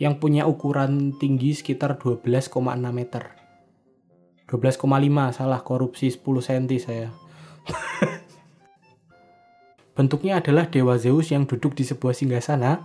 yang 0.00 0.16
punya 0.16 0.48
ukuran 0.48 1.16
tinggi 1.20 1.52
sekitar 1.52 2.00
12,6 2.00 2.56
meter. 2.88 3.39
12,5 4.50 4.82
salah 5.30 5.62
korupsi 5.62 6.10
10 6.10 6.26
cm 6.26 6.66
saya. 6.82 7.14
Bentuknya 9.94 10.42
adalah 10.42 10.66
Dewa 10.66 10.98
Zeus 10.98 11.30
yang 11.30 11.46
duduk 11.46 11.78
di 11.78 11.86
sebuah 11.86 12.10
singgasana 12.10 12.82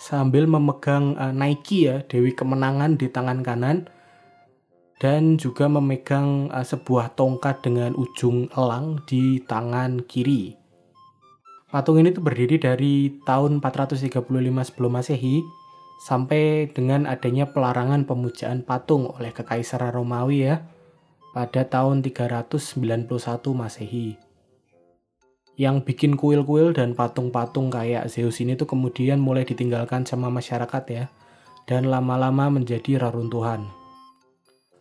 sambil 0.00 0.48
memegang 0.48 1.20
uh, 1.20 1.36
Nike 1.36 1.84
ya, 1.84 2.00
Dewi 2.08 2.32
Kemenangan 2.32 2.96
di 2.96 3.12
tangan 3.12 3.44
kanan 3.44 3.92
dan 5.04 5.36
juga 5.36 5.68
memegang 5.68 6.48
uh, 6.48 6.64
sebuah 6.64 7.12
tongkat 7.12 7.60
dengan 7.60 7.92
ujung 7.92 8.48
elang 8.56 9.04
di 9.04 9.36
tangan 9.44 10.08
kiri. 10.08 10.56
Patung 11.68 12.00
ini 12.00 12.12
tuh 12.12 12.24
berdiri 12.24 12.56
dari 12.56 13.20
tahun 13.28 13.60
435 13.60 14.16
sebelum 14.68 14.92
Masehi 14.92 15.44
sampai 16.04 16.72
dengan 16.72 17.04
adanya 17.04 17.52
pelarangan 17.52 18.08
pemujaan 18.08 18.64
patung 18.64 19.12
oleh 19.12 19.32
Kekaisaran 19.32 19.92
Romawi 19.92 20.48
ya 20.48 20.64
pada 21.32 21.64
tahun 21.64 22.04
391 22.04 23.08
Masehi. 23.56 24.20
Yang 25.56 25.76
bikin 25.84 26.12
kuil-kuil 26.16 26.76
dan 26.76 26.92
patung-patung 26.92 27.72
kayak 27.72 28.08
Zeus 28.08 28.40
ini 28.40 28.56
tuh 28.56 28.68
kemudian 28.68 29.20
mulai 29.20 29.44
ditinggalkan 29.48 30.04
sama 30.04 30.28
masyarakat 30.28 30.84
ya, 30.92 31.04
dan 31.64 31.88
lama-lama 31.88 32.52
menjadi 32.52 33.00
reruntuhan. 33.00 33.64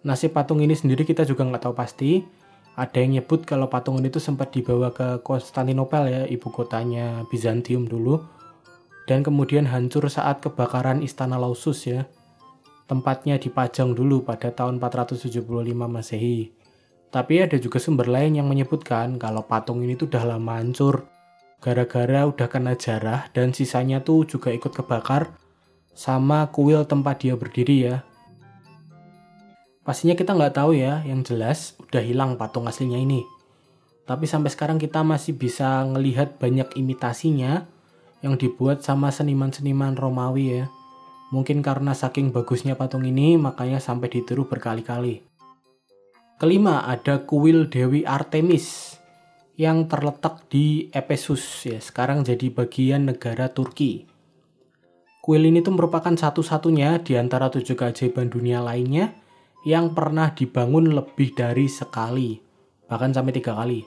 Nasib 0.03 0.35
patung 0.35 0.59
ini 0.59 0.75
sendiri 0.75 1.07
kita 1.07 1.23
juga 1.23 1.47
nggak 1.47 1.63
tahu 1.63 1.75
pasti. 1.75 2.23
Ada 2.71 3.03
yang 3.03 3.19
nyebut 3.19 3.43
kalau 3.43 3.67
patung 3.67 3.99
ini 3.99 4.07
tuh 4.07 4.23
sempat 4.23 4.55
dibawa 4.55 4.95
ke 4.95 5.19
Konstantinopel 5.23 6.03
ya, 6.07 6.21
ibu 6.27 6.47
kotanya 6.51 7.27
Bizantium 7.27 7.83
dulu, 7.83 8.23
dan 9.11 9.27
kemudian 9.27 9.67
hancur 9.67 10.07
saat 10.07 10.39
kebakaran 10.39 11.03
Istana 11.03 11.35
Lausus 11.35 11.83
ya, 11.83 12.07
tempatnya 12.91 13.39
dipajang 13.39 13.95
dulu 13.95 14.27
pada 14.27 14.51
tahun 14.51 14.75
475 14.83 15.47
Masehi. 15.87 16.51
Tapi 17.07 17.39
ada 17.39 17.55
juga 17.55 17.79
sumber 17.79 18.11
lain 18.11 18.35
yang 18.35 18.51
menyebutkan 18.51 19.15
kalau 19.15 19.47
patung 19.47 19.79
ini 19.79 19.95
tuh 19.95 20.11
udah 20.11 20.35
lama 20.35 20.59
hancur 20.59 21.07
gara-gara 21.61 22.27
udah 22.27 22.47
kena 22.51 22.75
jarah 22.75 23.31
dan 23.31 23.55
sisanya 23.55 24.03
tuh 24.03 24.27
juga 24.27 24.51
ikut 24.51 24.73
kebakar 24.75 25.31
sama 25.95 26.49
kuil 26.51 26.83
tempat 26.83 27.23
dia 27.23 27.39
berdiri 27.39 27.77
ya. 27.87 27.95
Pastinya 29.87 30.17
kita 30.17 30.35
nggak 30.35 30.59
tahu 30.59 30.75
ya, 30.75 30.99
yang 31.07 31.23
jelas 31.23 31.79
udah 31.79 32.03
hilang 32.03 32.35
patung 32.35 32.67
aslinya 32.67 32.99
ini. 32.99 33.23
Tapi 34.03 34.27
sampai 34.27 34.51
sekarang 34.51 34.77
kita 34.81 34.99
masih 35.05 35.37
bisa 35.37 35.85
ngelihat 35.87 36.41
banyak 36.41 36.75
imitasinya 36.75 37.65
yang 38.19 38.35
dibuat 38.35 38.83
sama 38.83 39.13
seniman-seniman 39.13 39.95
Romawi 39.95 40.45
ya. 40.59 40.65
Mungkin 41.31 41.63
karena 41.63 41.95
saking 41.95 42.35
bagusnya 42.35 42.75
patung 42.75 43.07
ini, 43.07 43.39
makanya 43.39 43.79
sampai 43.79 44.11
ditiru 44.11 44.51
berkali-kali. 44.51 45.23
Kelima, 46.35 46.83
ada 46.83 47.23
kuil 47.23 47.71
Dewi 47.71 48.03
Artemis 48.03 48.99
yang 49.55 49.87
terletak 49.87 50.49
di 50.51 50.91
Ephesus 50.91 51.39
ya, 51.63 51.79
sekarang 51.79 52.27
jadi 52.27 52.51
bagian 52.51 53.07
negara 53.07 53.47
Turki. 53.47 54.09
Kuil 55.21 55.45
ini 55.45 55.61
tuh 55.61 55.77
merupakan 55.77 56.11
satu-satunya 56.11 56.99
di 57.05 57.13
antara 57.13 57.47
tujuh 57.53 57.77
keajaiban 57.77 58.27
dunia 58.27 58.57
lainnya 58.57 59.13
yang 59.61 59.93
pernah 59.93 60.33
dibangun 60.33 60.89
lebih 60.97 61.37
dari 61.37 61.69
sekali, 61.69 62.41
bahkan 62.89 63.13
sampai 63.13 63.37
tiga 63.37 63.53
kali. 63.53 63.85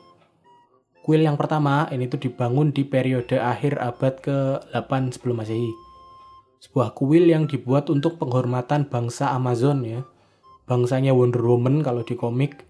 Kuil 1.03 1.27
yang 1.27 1.35
pertama 1.35 1.91
ini 1.91 2.07
tuh 2.07 2.23
dibangun 2.23 2.71
di 2.71 2.87
periode 2.87 3.37
akhir 3.37 3.77
abad 3.83 4.15
ke-8 4.23 5.19
sebelum 5.19 5.43
masehi. 5.43 5.84
Sebuah 6.65 6.97
kuil 6.97 7.29
yang 7.29 7.45
dibuat 7.45 7.93
untuk 7.93 8.17
penghormatan 8.17 8.89
bangsa 8.89 9.37
Amazon 9.37 9.85
ya. 9.85 10.01
Bangsanya 10.65 11.13
Wonder 11.13 11.45
Woman 11.45 11.85
kalau 11.85 12.01
di 12.01 12.17
komik. 12.17 12.65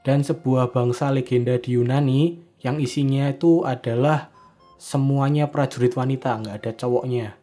Dan 0.00 0.24
sebuah 0.24 0.72
bangsa 0.72 1.12
legenda 1.12 1.60
di 1.60 1.76
Yunani 1.76 2.40
yang 2.64 2.80
isinya 2.80 3.28
itu 3.28 3.68
adalah 3.68 4.32
semuanya 4.80 5.52
prajurit 5.52 5.92
wanita, 5.92 6.40
nggak 6.40 6.56
ada 6.64 6.72
cowoknya. 6.72 7.36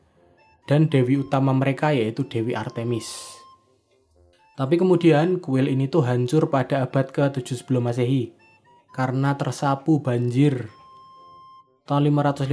Dan 0.65 0.89
dewi 0.89 1.21
utama 1.21 1.53
mereka 1.53 1.93
yaitu 1.93 2.25
Dewi 2.25 2.57
Artemis. 2.57 3.37
Tapi 4.57 4.81
kemudian 4.81 5.37
kuil 5.37 5.69
ini 5.69 5.85
tuh 5.85 6.01
hancur 6.01 6.49
pada 6.49 6.81
abad 6.81 7.13
ke-7 7.13 7.61
sebelum 7.61 7.93
masehi 7.93 8.33
karena 8.89 9.37
tersapu 9.37 10.01
banjir. 10.01 10.71
Tahun 11.85 12.01
550 12.01 12.49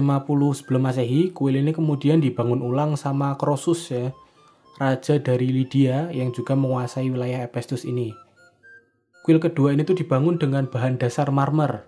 sebelum 0.53 0.93
masehi, 0.93 1.33
kuil 1.33 1.57
ini 1.57 1.73
kemudian 1.73 2.21
dibangun 2.21 2.61
ulang 2.61 3.01
sama 3.01 3.33
Croesus 3.41 3.89
ya, 3.89 4.13
raja 4.77 5.17
dari 5.25 5.49
Lydia 5.49 6.13
yang 6.13 6.37
juga 6.37 6.53
menguasai 6.53 7.09
wilayah 7.09 7.41
Epestus 7.41 7.89
ini. 7.89 8.13
Kuil 9.25 9.41
kedua 9.41 9.73
ini 9.73 9.89
tuh 9.89 9.97
dibangun 9.97 10.37
dengan 10.37 10.69
bahan 10.69 11.01
dasar 11.01 11.33
marmer. 11.33 11.81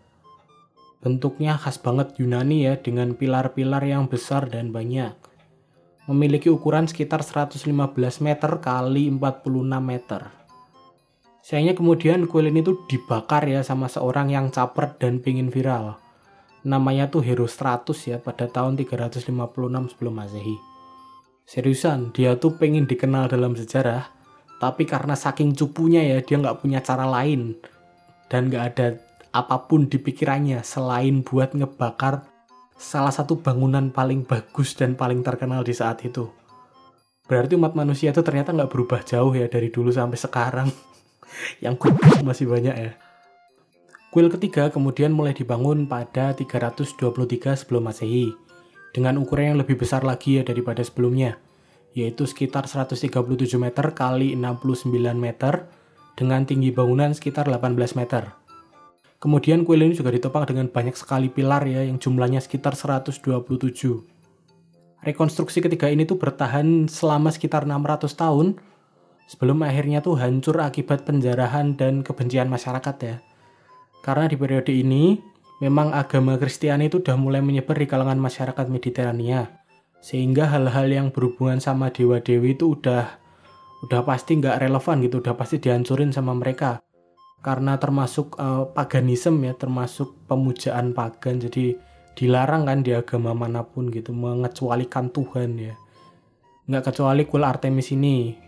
Bentuknya 1.04 1.60
khas 1.60 1.76
banget 1.76 2.16
Yunani 2.16 2.64
ya, 2.64 2.80
dengan 2.80 3.12
pilar-pilar 3.12 3.84
yang 3.84 4.08
besar 4.08 4.48
dan 4.48 4.72
banyak. 4.72 5.12
Memiliki 6.08 6.48
ukuran 6.48 6.88
sekitar 6.88 7.20
115 7.20 7.60
meter 8.24 8.52
kali 8.64 9.12
46 9.12 9.84
meter. 9.84 10.32
Sayangnya 11.44 11.76
kemudian 11.76 12.24
kuil 12.24 12.48
ini 12.48 12.64
tuh 12.64 12.88
dibakar 12.88 13.44
ya 13.44 13.60
sama 13.60 13.92
seorang 13.92 14.32
yang 14.32 14.48
caper 14.48 14.96
dan 14.96 15.20
pingin 15.20 15.52
viral. 15.52 16.03
Namanya 16.64 17.12
tuh 17.12 17.21
Herostratus 17.21 18.09
ya 18.09 18.16
pada 18.16 18.49
tahun 18.49 18.80
356 18.80 19.28
sebelum 19.92 20.14
masehi. 20.16 20.56
Seriusan, 21.44 22.16
dia 22.16 22.40
tuh 22.40 22.56
pengen 22.56 22.88
dikenal 22.88 23.28
dalam 23.28 23.52
sejarah, 23.52 24.09
tapi 24.56 24.88
karena 24.88 25.12
saking 25.12 25.52
cupunya 25.52 26.00
ya 26.00 26.25
dia 26.25 26.40
nggak 26.40 26.64
punya 26.64 26.80
cara 26.80 27.04
lain 27.04 27.52
dan 28.33 28.49
nggak 28.49 28.64
ada 28.73 28.87
apa 29.35 29.68
pun 29.68 29.90
di 29.92 30.00
pikirannya 30.00 30.64
selain 30.64 31.21
buat 31.21 31.52
ngebakar 31.52 32.25
salah 32.80 33.12
satu 33.12 33.44
bangunan 33.44 33.92
paling 33.92 34.25
bagus 34.25 34.73
dan 34.73 34.97
paling 34.97 35.21
terkenal 35.21 35.61
di 35.61 35.76
saat 35.76 36.00
itu. 36.00 36.33
Berarti 37.28 37.56
umat 37.61 37.76
manusia 37.76 38.12
itu 38.12 38.25
ternyata 38.25 38.56
nggak 38.56 38.73
berubah 38.73 39.00
jauh 39.04 39.33
ya 39.37 39.48
dari 39.53 39.68
dulu 39.68 39.92
sampai 39.92 40.16
sekarang. 40.16 40.68
yang 41.64 41.77
kuil 41.77 41.96
masih 42.24 42.48
banyak 42.48 42.77
ya. 42.77 42.92
Kuil 44.14 44.31
ketiga 44.31 44.70
kemudian 44.70 45.11
mulai 45.11 45.35
dibangun 45.35 45.90
pada 45.90 46.38
323 46.38 47.03
sebelum 47.59 47.90
masehi 47.90 48.31
dengan 48.94 49.18
ukuran 49.18 49.50
yang 49.50 49.59
lebih 49.59 49.74
besar 49.74 50.07
lagi 50.07 50.38
ya 50.38 50.46
daripada 50.46 50.87
sebelumnya 50.87 51.35
yaitu 51.98 52.22
sekitar 52.22 52.70
137 52.70 53.11
meter 53.59 53.90
kali 53.90 54.38
69 54.38 54.94
meter 55.18 55.66
dengan 56.14 56.46
tinggi 56.46 56.70
bangunan 56.70 57.11
sekitar 57.11 57.50
18 57.50 57.74
meter. 57.98 58.38
Kemudian 59.18 59.66
kuil 59.66 59.83
ini 59.83 59.98
juga 59.98 60.14
ditopang 60.14 60.46
dengan 60.46 60.70
banyak 60.70 60.94
sekali 60.94 61.27
pilar 61.27 61.66
ya 61.66 61.83
yang 61.83 61.98
jumlahnya 61.98 62.38
sekitar 62.38 62.79
127. 62.79 63.18
Rekonstruksi 65.03 65.59
ketiga 65.59 65.90
ini 65.90 66.07
tuh 66.07 66.22
bertahan 66.22 66.87
selama 66.87 67.35
sekitar 67.35 67.66
600 67.66 68.14
tahun 68.14 68.62
sebelum 69.27 69.59
akhirnya 69.66 70.07
tuh 70.07 70.22
hancur 70.22 70.62
akibat 70.62 71.03
penjarahan 71.03 71.74
dan 71.74 72.07
kebencian 72.07 72.46
masyarakat 72.46 72.96
ya. 73.03 73.18
Karena 74.05 74.29
di 74.29 74.37
periode 74.37 74.69
ini 74.69 75.17
memang 75.64 75.97
agama 75.97 76.37
Kristiani 76.37 76.93
itu 76.93 77.01
udah 77.01 77.17
mulai 77.17 77.40
menyebar 77.40 77.81
di 77.81 77.88
kalangan 77.88 78.21
masyarakat 78.21 78.69
Mediterania. 78.69 79.64
Sehingga 80.05 80.53
hal-hal 80.53 80.93
yang 80.93 81.09
berhubungan 81.09 81.64
sama 81.64 81.88
dewa-dewi 81.88 82.53
itu 82.53 82.77
udah 82.77 83.17
udah 83.88 84.01
pasti 84.05 84.37
nggak 84.37 84.61
relevan 84.61 85.01
gitu, 85.01 85.25
udah 85.25 85.33
pasti 85.33 85.57
dihancurin 85.57 86.12
sama 86.12 86.37
mereka. 86.37 86.85
Karena 87.40 87.81
termasuk 87.81 88.37
uh, 88.37 88.69
paganisme 88.77 89.49
ya, 89.49 89.57
termasuk 89.57 90.29
pemujaan 90.29 90.93
pagan. 90.93 91.40
Jadi 91.40 91.73
dilarang 92.12 92.69
kan 92.69 92.85
di 92.85 92.93
agama 92.93 93.33
mana 93.33 93.64
pun 93.64 93.88
gitu, 93.88 94.12
mengecualikan 94.12 95.09
Tuhan 95.09 95.57
ya. 95.57 95.73
Nggak 96.69 96.93
kecuali 96.93 97.25
kul 97.25 97.45
Artemis 97.45 97.88
ini, 97.97 98.45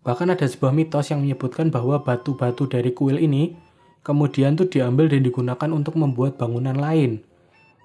Bahkan 0.00 0.32
ada 0.32 0.48
sebuah 0.48 0.72
mitos 0.72 1.12
yang 1.12 1.20
menyebutkan 1.20 1.68
bahwa 1.68 2.00
batu-batu 2.00 2.64
dari 2.64 2.96
kuil 2.96 3.20
ini 3.20 3.52
kemudian 4.00 4.56
tuh 4.56 4.68
diambil 4.68 5.08
dan 5.08 5.24
digunakan 5.24 5.70
untuk 5.72 5.96
membuat 5.96 6.40
bangunan 6.40 6.76
lain. 6.76 7.24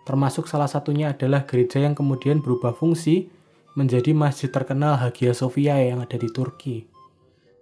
Termasuk 0.06 0.46
salah 0.46 0.70
satunya 0.70 1.12
adalah 1.12 1.50
gereja 1.50 1.82
yang 1.82 1.98
kemudian 1.98 2.40
berubah 2.40 2.78
fungsi 2.78 3.28
menjadi 3.76 4.16
masjid 4.16 4.48
terkenal 4.48 4.96
Hagia 4.96 5.36
Sophia 5.36 5.76
yang 5.82 6.00
ada 6.00 6.16
di 6.16 6.30
Turki. 6.32 6.88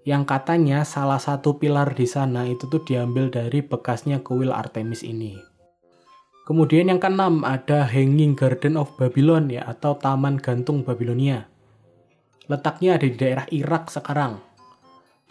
Yang 0.03 0.23
katanya 0.27 0.83
salah 0.83 1.17
satu 1.17 1.57
pilar 1.57 1.95
di 1.95 2.03
sana 2.03 2.43
itu 2.43 2.67
tuh 2.67 2.83
diambil 2.83 3.31
dari 3.31 3.63
bekasnya 3.63 4.19
kuil 4.19 4.51
Artemis 4.51 5.01
ini. 5.01 5.39
Kemudian 6.43 6.91
yang 6.91 6.99
keenam 6.99 7.47
ada 7.47 7.87
Hanging 7.87 8.35
Garden 8.35 8.75
of 8.75 8.91
Babylon 8.99 9.47
ya 9.47 9.63
atau 9.63 9.95
Taman 9.95 10.43
Gantung 10.43 10.83
Babilonia. 10.83 11.47
Letaknya 12.51 12.99
ada 12.99 13.07
di 13.07 13.15
daerah 13.15 13.47
Irak 13.47 13.87
sekarang. 13.87 14.43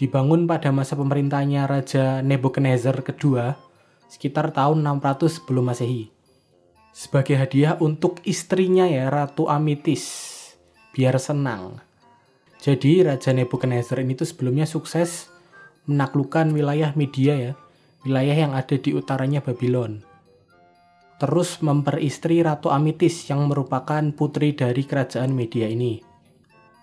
Dibangun 0.01 0.49
pada 0.49 0.73
masa 0.73 0.97
pemerintahnya 0.97 1.69
Raja 1.69 2.25
Nebuchadnezzar 2.25 3.05
kedua 3.05 3.61
sekitar 4.09 4.53
tahun 4.57 4.81
600 4.81 5.41
sebelum 5.41 5.69
Masehi. 5.69 6.09
Sebagai 6.93 7.37
hadiah 7.37 7.77
untuk 7.81 8.21
istrinya 8.25 8.85
ya 8.89 9.09
Ratu 9.09 9.49
Amitis 9.49 10.33
biar 10.93 11.17
senang. 11.17 11.81
Jadi 12.61 13.05
Raja 13.05 13.33
Nebuchadnezzar 13.37 14.01
ini 14.01 14.17
tuh 14.17 14.29
sebelumnya 14.29 14.69
sukses 14.69 15.33
menaklukkan 15.89 16.53
wilayah 16.53 16.93
Media 16.97 17.35
ya, 17.37 17.53
wilayah 18.05 18.37
yang 18.49 18.53
ada 18.57 18.77
di 18.77 18.93
utaranya 18.97 19.45
Babylon. 19.45 20.05
Terus 21.21 21.61
memperistri 21.61 22.41
Ratu 22.41 22.73
Amitis 22.73 23.29
yang 23.29 23.45
merupakan 23.45 24.03
putri 24.17 24.57
dari 24.57 24.89
kerajaan 24.89 25.37
Media 25.37 25.69
ini. 25.69 26.01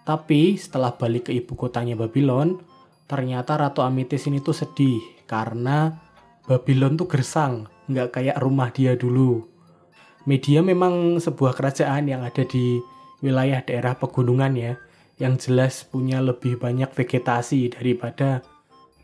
Tapi 0.05 0.57
setelah 0.57 0.95
balik 0.97 1.29
ke 1.29 1.37
ibu 1.37 1.53
kotanya 1.53 1.93
Babylon, 1.93 2.68
ternyata 3.09 3.57
Ratu 3.57 3.81
Amitis 3.81 4.29
ini 4.29 4.37
tuh 4.37 4.53
sedih 4.53 5.01
karena 5.25 5.97
Babylon 6.45 6.93
tuh 6.93 7.09
gersang, 7.09 7.65
nggak 7.89 8.21
kayak 8.21 8.37
rumah 8.37 8.69
dia 8.69 8.93
dulu. 8.93 9.49
Media 10.29 10.61
memang 10.61 11.17
sebuah 11.17 11.57
kerajaan 11.57 12.05
yang 12.05 12.21
ada 12.21 12.45
di 12.45 12.77
wilayah 13.25 13.65
daerah 13.65 13.97
pegunungan 13.97 14.53
ya, 14.53 14.73
yang 15.17 15.41
jelas 15.41 15.83
punya 15.83 16.21
lebih 16.21 16.61
banyak 16.61 16.89
vegetasi 16.93 17.73
daripada 17.73 18.45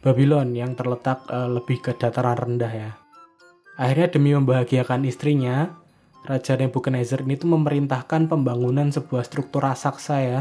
Babylon 0.05 0.53
yang 0.53 0.77
terletak 0.77 1.25
uh, 1.33 1.49
lebih 1.49 1.81
ke 1.81 1.97
dataran 1.97 2.37
rendah 2.37 2.69
ya. 2.69 2.91
Akhirnya 3.75 4.13
demi 4.13 4.31
membahagiakan 4.37 5.03
istrinya, 5.03 5.75
Raja 6.25 6.55
Nebuchadnezzar 6.57 7.25
ini 7.25 7.35
tuh 7.37 7.51
memerintahkan 7.53 8.31
pembangunan 8.31 8.89
sebuah 8.89 9.25
struktur 9.27 9.65
raksasa 9.65 10.17
ya, 10.23 10.39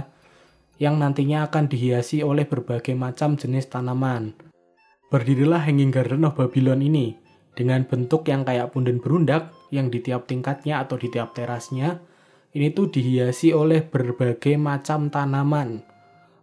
yang 0.78 0.98
nantinya 0.98 1.46
akan 1.46 1.70
dihiasi 1.70 2.22
oleh 2.26 2.46
berbagai 2.48 2.92
macam 2.98 3.38
jenis 3.38 3.70
tanaman. 3.70 4.34
Berdirilah 5.08 5.62
Hanging 5.62 5.94
Garden 5.94 6.26
of 6.26 6.34
Babylon 6.34 6.82
ini 6.82 7.14
dengan 7.54 7.86
bentuk 7.86 8.26
yang 8.26 8.42
kayak 8.42 8.74
punden 8.74 8.98
berundak 8.98 9.54
yang 9.70 9.88
di 9.88 10.02
tiap 10.02 10.26
tingkatnya 10.26 10.82
atau 10.82 10.98
di 10.98 11.06
tiap 11.06 11.34
terasnya 11.38 12.02
ini 12.54 12.74
tuh 12.74 12.90
dihiasi 12.90 13.54
oleh 13.54 13.86
berbagai 13.86 14.58
macam 14.58 15.10
tanaman 15.10 15.94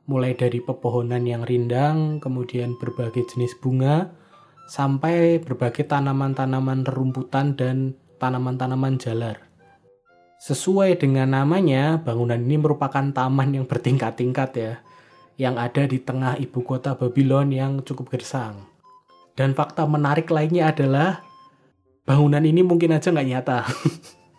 mulai 0.10 0.34
dari 0.34 0.60
pepohonan 0.60 1.24
yang 1.24 1.48
rindang, 1.48 2.20
kemudian 2.20 2.76
berbagai 2.76 3.32
jenis 3.32 3.56
bunga, 3.64 4.12
sampai 4.68 5.40
berbagai 5.40 5.88
tanaman-tanaman 5.88 6.84
rumputan 6.84 7.56
dan 7.56 7.96
tanaman-tanaman 8.18 9.00
jalar. 9.00 9.51
Sesuai 10.42 10.98
dengan 10.98 11.38
namanya, 11.38 12.02
bangunan 12.02 12.42
ini 12.42 12.58
merupakan 12.58 13.14
taman 13.14 13.54
yang 13.54 13.70
bertingkat-tingkat 13.70 14.50
ya, 14.58 14.82
yang 15.38 15.62
ada 15.62 15.86
di 15.86 16.02
tengah 16.02 16.34
ibu 16.42 16.66
kota 16.66 16.98
Babylon 16.98 17.54
yang 17.54 17.86
cukup 17.86 18.10
gersang. 18.10 18.66
Dan 19.38 19.54
fakta 19.54 19.86
menarik 19.86 20.34
lainnya 20.34 20.74
adalah 20.74 21.22
bangunan 22.10 22.42
ini 22.42 22.66
mungkin 22.66 22.90
aja 22.90 23.14
nggak 23.14 23.30
nyata. 23.30 23.70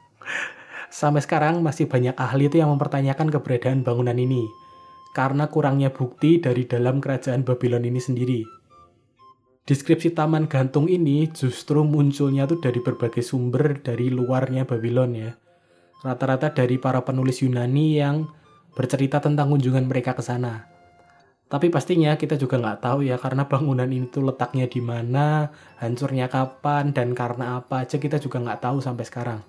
Sampai 0.90 1.22
sekarang 1.22 1.62
masih 1.62 1.86
banyak 1.86 2.18
ahli 2.18 2.50
itu 2.50 2.58
yang 2.58 2.74
mempertanyakan 2.74 3.30
keberadaan 3.30 3.86
bangunan 3.86 4.18
ini 4.18 4.42
karena 5.14 5.46
kurangnya 5.46 5.94
bukti 5.94 6.42
dari 6.42 6.66
dalam 6.66 6.98
kerajaan 6.98 7.46
Babylon 7.46 7.86
ini 7.86 8.02
sendiri. 8.02 8.42
Deskripsi 9.70 10.18
taman 10.18 10.50
gantung 10.50 10.90
ini 10.90 11.30
justru 11.30 11.86
munculnya 11.86 12.50
tuh 12.50 12.58
dari 12.58 12.82
berbagai 12.82 13.22
sumber 13.22 13.78
dari 13.78 14.10
luarnya 14.10 14.66
Babylon 14.66 15.14
ya 15.14 15.30
rata-rata 16.02 16.50
dari 16.50 16.76
para 16.76 17.02
penulis 17.06 17.40
Yunani 17.40 17.98
yang 17.98 18.26
bercerita 18.74 19.22
tentang 19.22 19.54
kunjungan 19.54 19.86
mereka 19.86 20.18
ke 20.18 20.22
sana. 20.22 20.66
Tapi 21.46 21.68
pastinya 21.68 22.16
kita 22.16 22.40
juga 22.40 22.56
nggak 22.56 22.80
tahu 22.80 23.04
ya 23.04 23.20
karena 23.20 23.44
bangunan 23.44 23.84
ini 23.84 24.08
tuh 24.08 24.24
letaknya 24.24 24.64
di 24.64 24.80
mana, 24.80 25.52
hancurnya 25.78 26.26
kapan, 26.32 26.96
dan 26.96 27.12
karena 27.12 27.60
apa 27.60 27.84
aja 27.84 28.00
kita 28.00 28.16
juga 28.16 28.40
nggak 28.40 28.60
tahu 28.64 28.80
sampai 28.80 29.04
sekarang. 29.04 29.40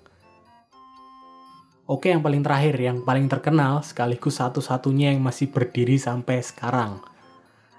Oke, 1.84 2.12
yang 2.12 2.20
paling 2.24 2.44
terakhir, 2.44 2.76
yang 2.80 3.04
paling 3.04 3.28
terkenal 3.28 3.80
sekaligus 3.84 4.40
satu-satunya 4.40 5.12
yang 5.16 5.20
masih 5.24 5.48
berdiri 5.52 5.96
sampai 5.96 6.40
sekarang. 6.44 7.00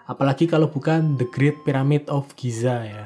Apalagi 0.05 0.45
kalau 0.45 0.69
bukan 0.69 1.17
The 1.17 1.25
Great 1.29 1.61
Pyramid 1.65 2.09
of 2.09 2.33
Giza 2.37 2.85
ya. 2.85 3.05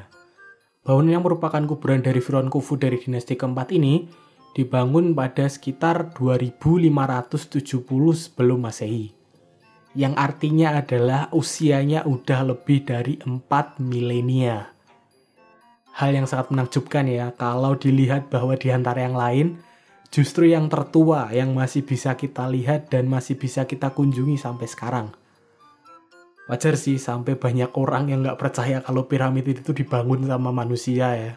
Bangunan 0.84 1.20
yang 1.20 1.24
merupakan 1.24 1.64
kuburan 1.68 2.00
dari 2.00 2.24
Firaun 2.24 2.52
Khufu 2.52 2.80
dari 2.80 3.00
dinasti 3.00 3.36
keempat 3.36 3.76
ini 3.76 4.08
dibangun 4.54 5.14
pada 5.14 5.46
sekitar 5.46 6.14
2570 6.18 7.62
sebelum 8.16 8.60
Masehi. 8.66 9.14
Yang 9.98 10.14
artinya 10.18 10.78
adalah 10.78 11.22
usianya 11.34 12.06
udah 12.06 12.54
lebih 12.54 12.86
dari 12.86 13.18
4 13.22 13.82
milenia. 13.82 14.74
Hal 15.98 16.16
yang 16.16 16.30
sangat 16.30 16.54
menakjubkan 16.54 17.10
ya 17.10 17.34
kalau 17.36 17.76
dilihat 17.76 18.30
bahwa 18.32 18.56
di 18.56 18.70
antara 18.72 19.04
yang 19.04 19.18
lain 19.18 19.48
justru 20.14 20.48
yang 20.48 20.70
tertua 20.70 21.34
yang 21.34 21.52
masih 21.52 21.84
bisa 21.84 22.16
kita 22.16 22.48
lihat 22.48 22.94
dan 22.94 23.10
masih 23.10 23.36
bisa 23.36 23.66
kita 23.66 23.92
kunjungi 23.92 24.38
sampai 24.38 24.68
sekarang. 24.70 25.08
Wajar 26.50 26.78
sih 26.82 26.98
sampai 26.98 27.38
banyak 27.38 27.74
orang 27.78 28.10
yang 28.10 28.26
nggak 28.26 28.40
percaya 28.42 28.82
kalau 28.82 29.06
piramid 29.06 29.46
itu 29.46 29.70
dibangun 29.74 30.26
sama 30.26 30.50
manusia 30.50 31.14
ya 31.14 31.34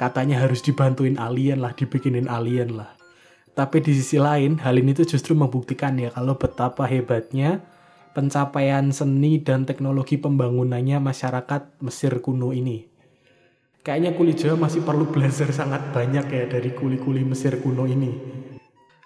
katanya 0.00 0.40
harus 0.40 0.64
dibantuin 0.64 1.20
alien 1.20 1.60
lah, 1.60 1.76
dibikinin 1.76 2.24
alien 2.24 2.72
lah. 2.80 2.96
Tapi 3.52 3.84
di 3.84 3.92
sisi 3.92 4.16
lain, 4.16 4.56
hal 4.64 4.80
ini 4.80 4.96
tuh 4.96 5.04
justru 5.04 5.36
membuktikan 5.36 6.00
ya 6.00 6.08
kalau 6.08 6.40
betapa 6.40 6.88
hebatnya 6.88 7.60
pencapaian 8.16 8.88
seni 8.88 9.44
dan 9.44 9.68
teknologi 9.68 10.16
pembangunannya 10.16 10.96
masyarakat 11.04 11.84
Mesir 11.84 12.16
kuno 12.24 12.56
ini. 12.56 12.88
Kayaknya 13.84 14.16
kuli 14.16 14.32
Jawa 14.32 14.56
masih 14.64 14.80
perlu 14.80 15.04
belajar 15.12 15.52
sangat 15.52 15.92
banyak 15.92 16.26
ya 16.32 16.44
dari 16.48 16.72
kuli-kuli 16.72 17.20
Mesir 17.20 17.60
kuno 17.60 17.84
ini. 17.84 18.16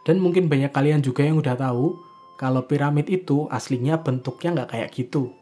Dan 0.07 0.23
mungkin 0.23 0.47
banyak 0.47 0.71
kalian 0.71 1.03
juga 1.03 1.27
yang 1.27 1.43
udah 1.43 1.59
tahu 1.59 1.99
kalau 2.39 2.71
piramid 2.71 3.11
itu 3.11 3.51
aslinya 3.51 3.99
bentuknya 3.99 4.63
nggak 4.63 4.71
kayak 4.79 4.91
gitu. 4.95 5.35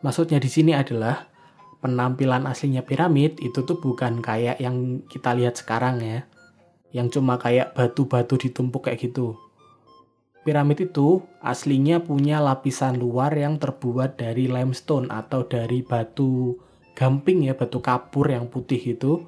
Maksudnya 0.00 0.40
di 0.40 0.48
sini 0.48 0.72
adalah 0.72 1.35
penampilan 1.80 2.48
aslinya 2.48 2.82
piramid 2.82 3.38
itu 3.40 3.62
tuh 3.62 3.78
bukan 3.78 4.24
kayak 4.24 4.58
yang 4.62 5.04
kita 5.06 5.36
lihat 5.36 5.60
sekarang 5.60 6.00
ya. 6.00 6.24
Yang 6.94 7.20
cuma 7.20 7.36
kayak 7.36 7.76
batu-batu 7.76 8.40
ditumpuk 8.40 8.88
kayak 8.88 9.10
gitu. 9.10 9.36
Piramid 10.46 10.78
itu 10.78 11.26
aslinya 11.42 11.98
punya 11.98 12.38
lapisan 12.38 13.02
luar 13.02 13.34
yang 13.34 13.58
terbuat 13.58 14.14
dari 14.14 14.46
limestone 14.46 15.10
atau 15.10 15.42
dari 15.42 15.82
batu 15.82 16.54
gamping 16.94 17.50
ya, 17.50 17.58
batu 17.58 17.82
kapur 17.82 18.30
yang 18.30 18.46
putih 18.46 18.78
itu. 18.78 19.26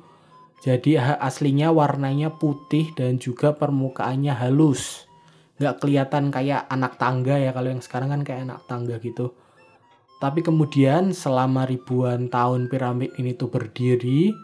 Jadi 0.62 0.98
aslinya 0.98 1.70
warnanya 1.74 2.34
putih 2.34 2.94
dan 2.94 3.18
juga 3.18 3.54
permukaannya 3.54 4.34
halus. 4.34 5.06
Nggak 5.58 5.82
kelihatan 5.82 6.30
kayak 6.30 6.70
anak 6.70 6.98
tangga 7.02 7.34
ya, 7.34 7.50
kalau 7.50 7.74
yang 7.74 7.82
sekarang 7.82 8.14
kan 8.14 8.22
kayak 8.22 8.46
anak 8.46 8.62
tangga 8.70 8.96
gitu 9.02 9.34
tapi 10.18 10.42
kemudian 10.42 11.14
selama 11.14 11.62
ribuan 11.62 12.26
tahun 12.26 12.66
piramid 12.66 13.14
ini 13.22 13.38
tuh 13.38 13.46
berdiri, 13.54 14.34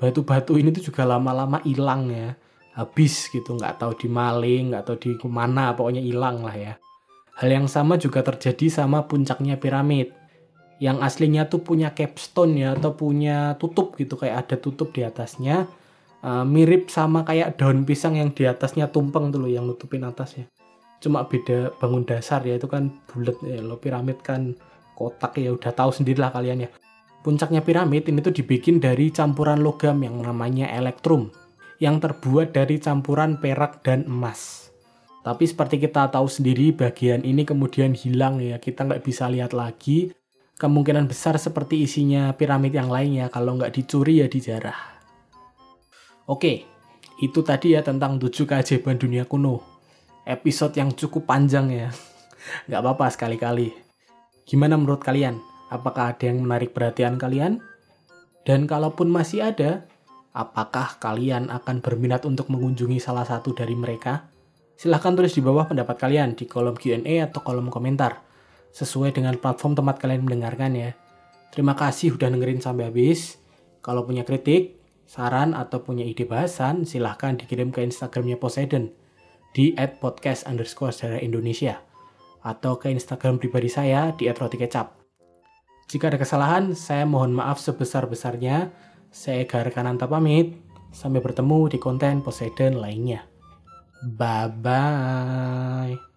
batu-batu 0.00 0.56
ini 0.56 0.72
tuh 0.72 0.88
juga 0.88 1.04
lama-lama 1.04 1.60
hilang 1.60 2.08
ya. 2.08 2.40
Habis 2.72 3.28
gitu, 3.28 3.60
nggak 3.60 3.84
tahu 3.84 3.92
di 4.00 4.08
maling, 4.08 4.72
nggak 4.72 4.84
tahu 4.88 4.96
di 4.96 5.10
mana, 5.28 5.76
pokoknya 5.76 6.00
hilang 6.00 6.40
lah 6.40 6.56
ya. 6.56 6.74
Hal 7.36 7.52
yang 7.52 7.68
sama 7.68 8.00
juga 8.00 8.24
terjadi 8.24 8.72
sama 8.72 9.04
puncaknya 9.04 9.60
piramid. 9.60 10.16
Yang 10.80 10.96
aslinya 11.04 11.44
tuh 11.52 11.60
punya 11.60 11.92
capstone 11.92 12.56
ya, 12.56 12.72
atau 12.72 12.96
punya 12.96 13.60
tutup 13.60 14.00
gitu, 14.00 14.16
kayak 14.16 14.48
ada 14.48 14.56
tutup 14.56 14.96
di 14.96 15.04
atasnya. 15.04 15.68
Uh, 16.24 16.44
mirip 16.48 16.88
sama 16.88 17.24
kayak 17.24 17.60
daun 17.60 17.84
pisang 17.84 18.16
yang 18.16 18.32
di 18.32 18.48
atasnya 18.48 18.88
tumpeng 18.88 19.28
tuh 19.28 19.44
loh, 19.44 19.50
yang 19.52 19.68
nutupin 19.68 20.00
atasnya. 20.08 20.48
Cuma 21.04 21.28
beda 21.28 21.76
bangun 21.76 22.08
dasar 22.08 22.40
ya, 22.48 22.56
itu 22.56 22.68
kan 22.68 22.88
bulat 23.12 23.36
ya, 23.44 23.60
lo 23.60 23.76
piramid 23.76 24.24
kan 24.24 24.56
kotak 25.00 25.40
ya 25.40 25.56
udah 25.56 25.72
tahu 25.72 25.88
sendirilah 25.96 26.28
kalian 26.28 26.68
ya. 26.68 26.70
Puncaknya 27.24 27.64
piramid 27.64 28.04
ini 28.12 28.20
tuh 28.20 28.36
dibikin 28.36 28.76
dari 28.76 29.08
campuran 29.08 29.64
logam 29.64 29.96
yang 30.04 30.20
namanya 30.20 30.68
elektrum 30.68 31.32
yang 31.80 31.96
terbuat 31.96 32.52
dari 32.52 32.76
campuran 32.76 33.40
perak 33.40 33.80
dan 33.80 34.04
emas. 34.04 34.68
Tapi 35.24 35.48
seperti 35.48 35.80
kita 35.80 36.12
tahu 36.12 36.28
sendiri 36.28 36.76
bagian 36.76 37.24
ini 37.24 37.48
kemudian 37.48 37.96
hilang 37.96 38.40
ya 38.40 38.60
kita 38.60 38.84
nggak 38.84 39.00
bisa 39.00 39.28
lihat 39.32 39.56
lagi. 39.56 40.12
Kemungkinan 40.60 41.08
besar 41.08 41.40
seperti 41.40 41.88
isinya 41.88 42.36
piramid 42.36 42.76
yang 42.76 42.92
lainnya 42.92 43.32
kalau 43.32 43.56
nggak 43.56 43.72
dicuri 43.72 44.20
ya 44.20 44.28
dijarah. 44.28 44.76
Oke, 46.28 46.68
itu 47.16 47.40
tadi 47.40 47.72
ya 47.72 47.80
tentang 47.80 48.20
tujuh 48.20 48.44
keajaiban 48.44 49.00
dunia 49.00 49.24
kuno. 49.24 49.64
Episode 50.28 50.76
yang 50.76 50.92
cukup 50.92 51.24
panjang 51.24 51.72
ya. 51.72 51.88
Nggak 52.68 52.80
apa-apa 52.80 53.06
sekali-kali. 53.08 53.89
Gimana 54.50 54.74
menurut 54.74 54.98
kalian? 54.98 55.38
Apakah 55.70 56.10
ada 56.10 56.26
yang 56.26 56.42
menarik 56.42 56.74
perhatian 56.74 57.22
kalian? 57.22 57.62
Dan 58.42 58.66
kalaupun 58.66 59.06
masih 59.06 59.46
ada, 59.46 59.86
apakah 60.34 60.98
kalian 60.98 61.54
akan 61.54 61.78
berminat 61.78 62.26
untuk 62.26 62.50
mengunjungi 62.50 62.98
salah 62.98 63.22
satu 63.22 63.54
dari 63.54 63.78
mereka? 63.78 64.26
Silahkan 64.74 65.14
tulis 65.14 65.30
di 65.30 65.38
bawah 65.38 65.70
pendapat 65.70 65.94
kalian 65.94 66.34
di 66.34 66.50
kolom 66.50 66.74
Q&A 66.74 67.30
atau 67.30 67.46
kolom 67.46 67.70
komentar, 67.70 68.26
sesuai 68.74 69.14
dengan 69.14 69.38
platform 69.38 69.78
tempat 69.78 70.02
kalian 70.02 70.26
mendengarkan 70.26 70.74
ya. 70.74 70.90
Terima 71.54 71.78
kasih 71.78 72.18
udah 72.18 72.26
dengerin 72.34 72.58
sampai 72.58 72.90
habis. 72.90 73.38
Kalau 73.86 74.02
punya 74.02 74.26
kritik, 74.26 74.82
saran, 75.06 75.54
atau 75.54 75.86
punya 75.86 76.02
ide 76.02 76.26
bahasan, 76.26 76.90
silahkan 76.90 77.38
dikirim 77.38 77.70
ke 77.70 77.86
Instagramnya 77.86 78.34
Poseidon 78.34 78.90
di 79.54 79.78
@podcast 79.78 80.50
underscore 80.50 81.22
Indonesia 81.22 81.86
atau 82.40 82.80
ke 82.80 82.92
Instagram 82.92 83.40
pribadi 83.40 83.68
saya 83.68 84.12
di 84.16 84.28
@rotikecap. 84.28 85.00
Jika 85.90 86.06
ada 86.06 86.22
kesalahan, 86.22 86.70
saya 86.78 87.02
mohon 87.02 87.34
maaf 87.34 87.58
sebesar-besarnya. 87.58 88.70
Saya 89.10 89.42
Ega 89.42 89.66
Rekananta 89.66 90.06
pamit. 90.06 90.54
Sampai 90.94 91.22
bertemu 91.22 91.70
di 91.70 91.78
konten 91.82 92.22
Poseidon 92.22 92.78
lainnya. 92.78 93.26
Bye-bye. 94.06 96.09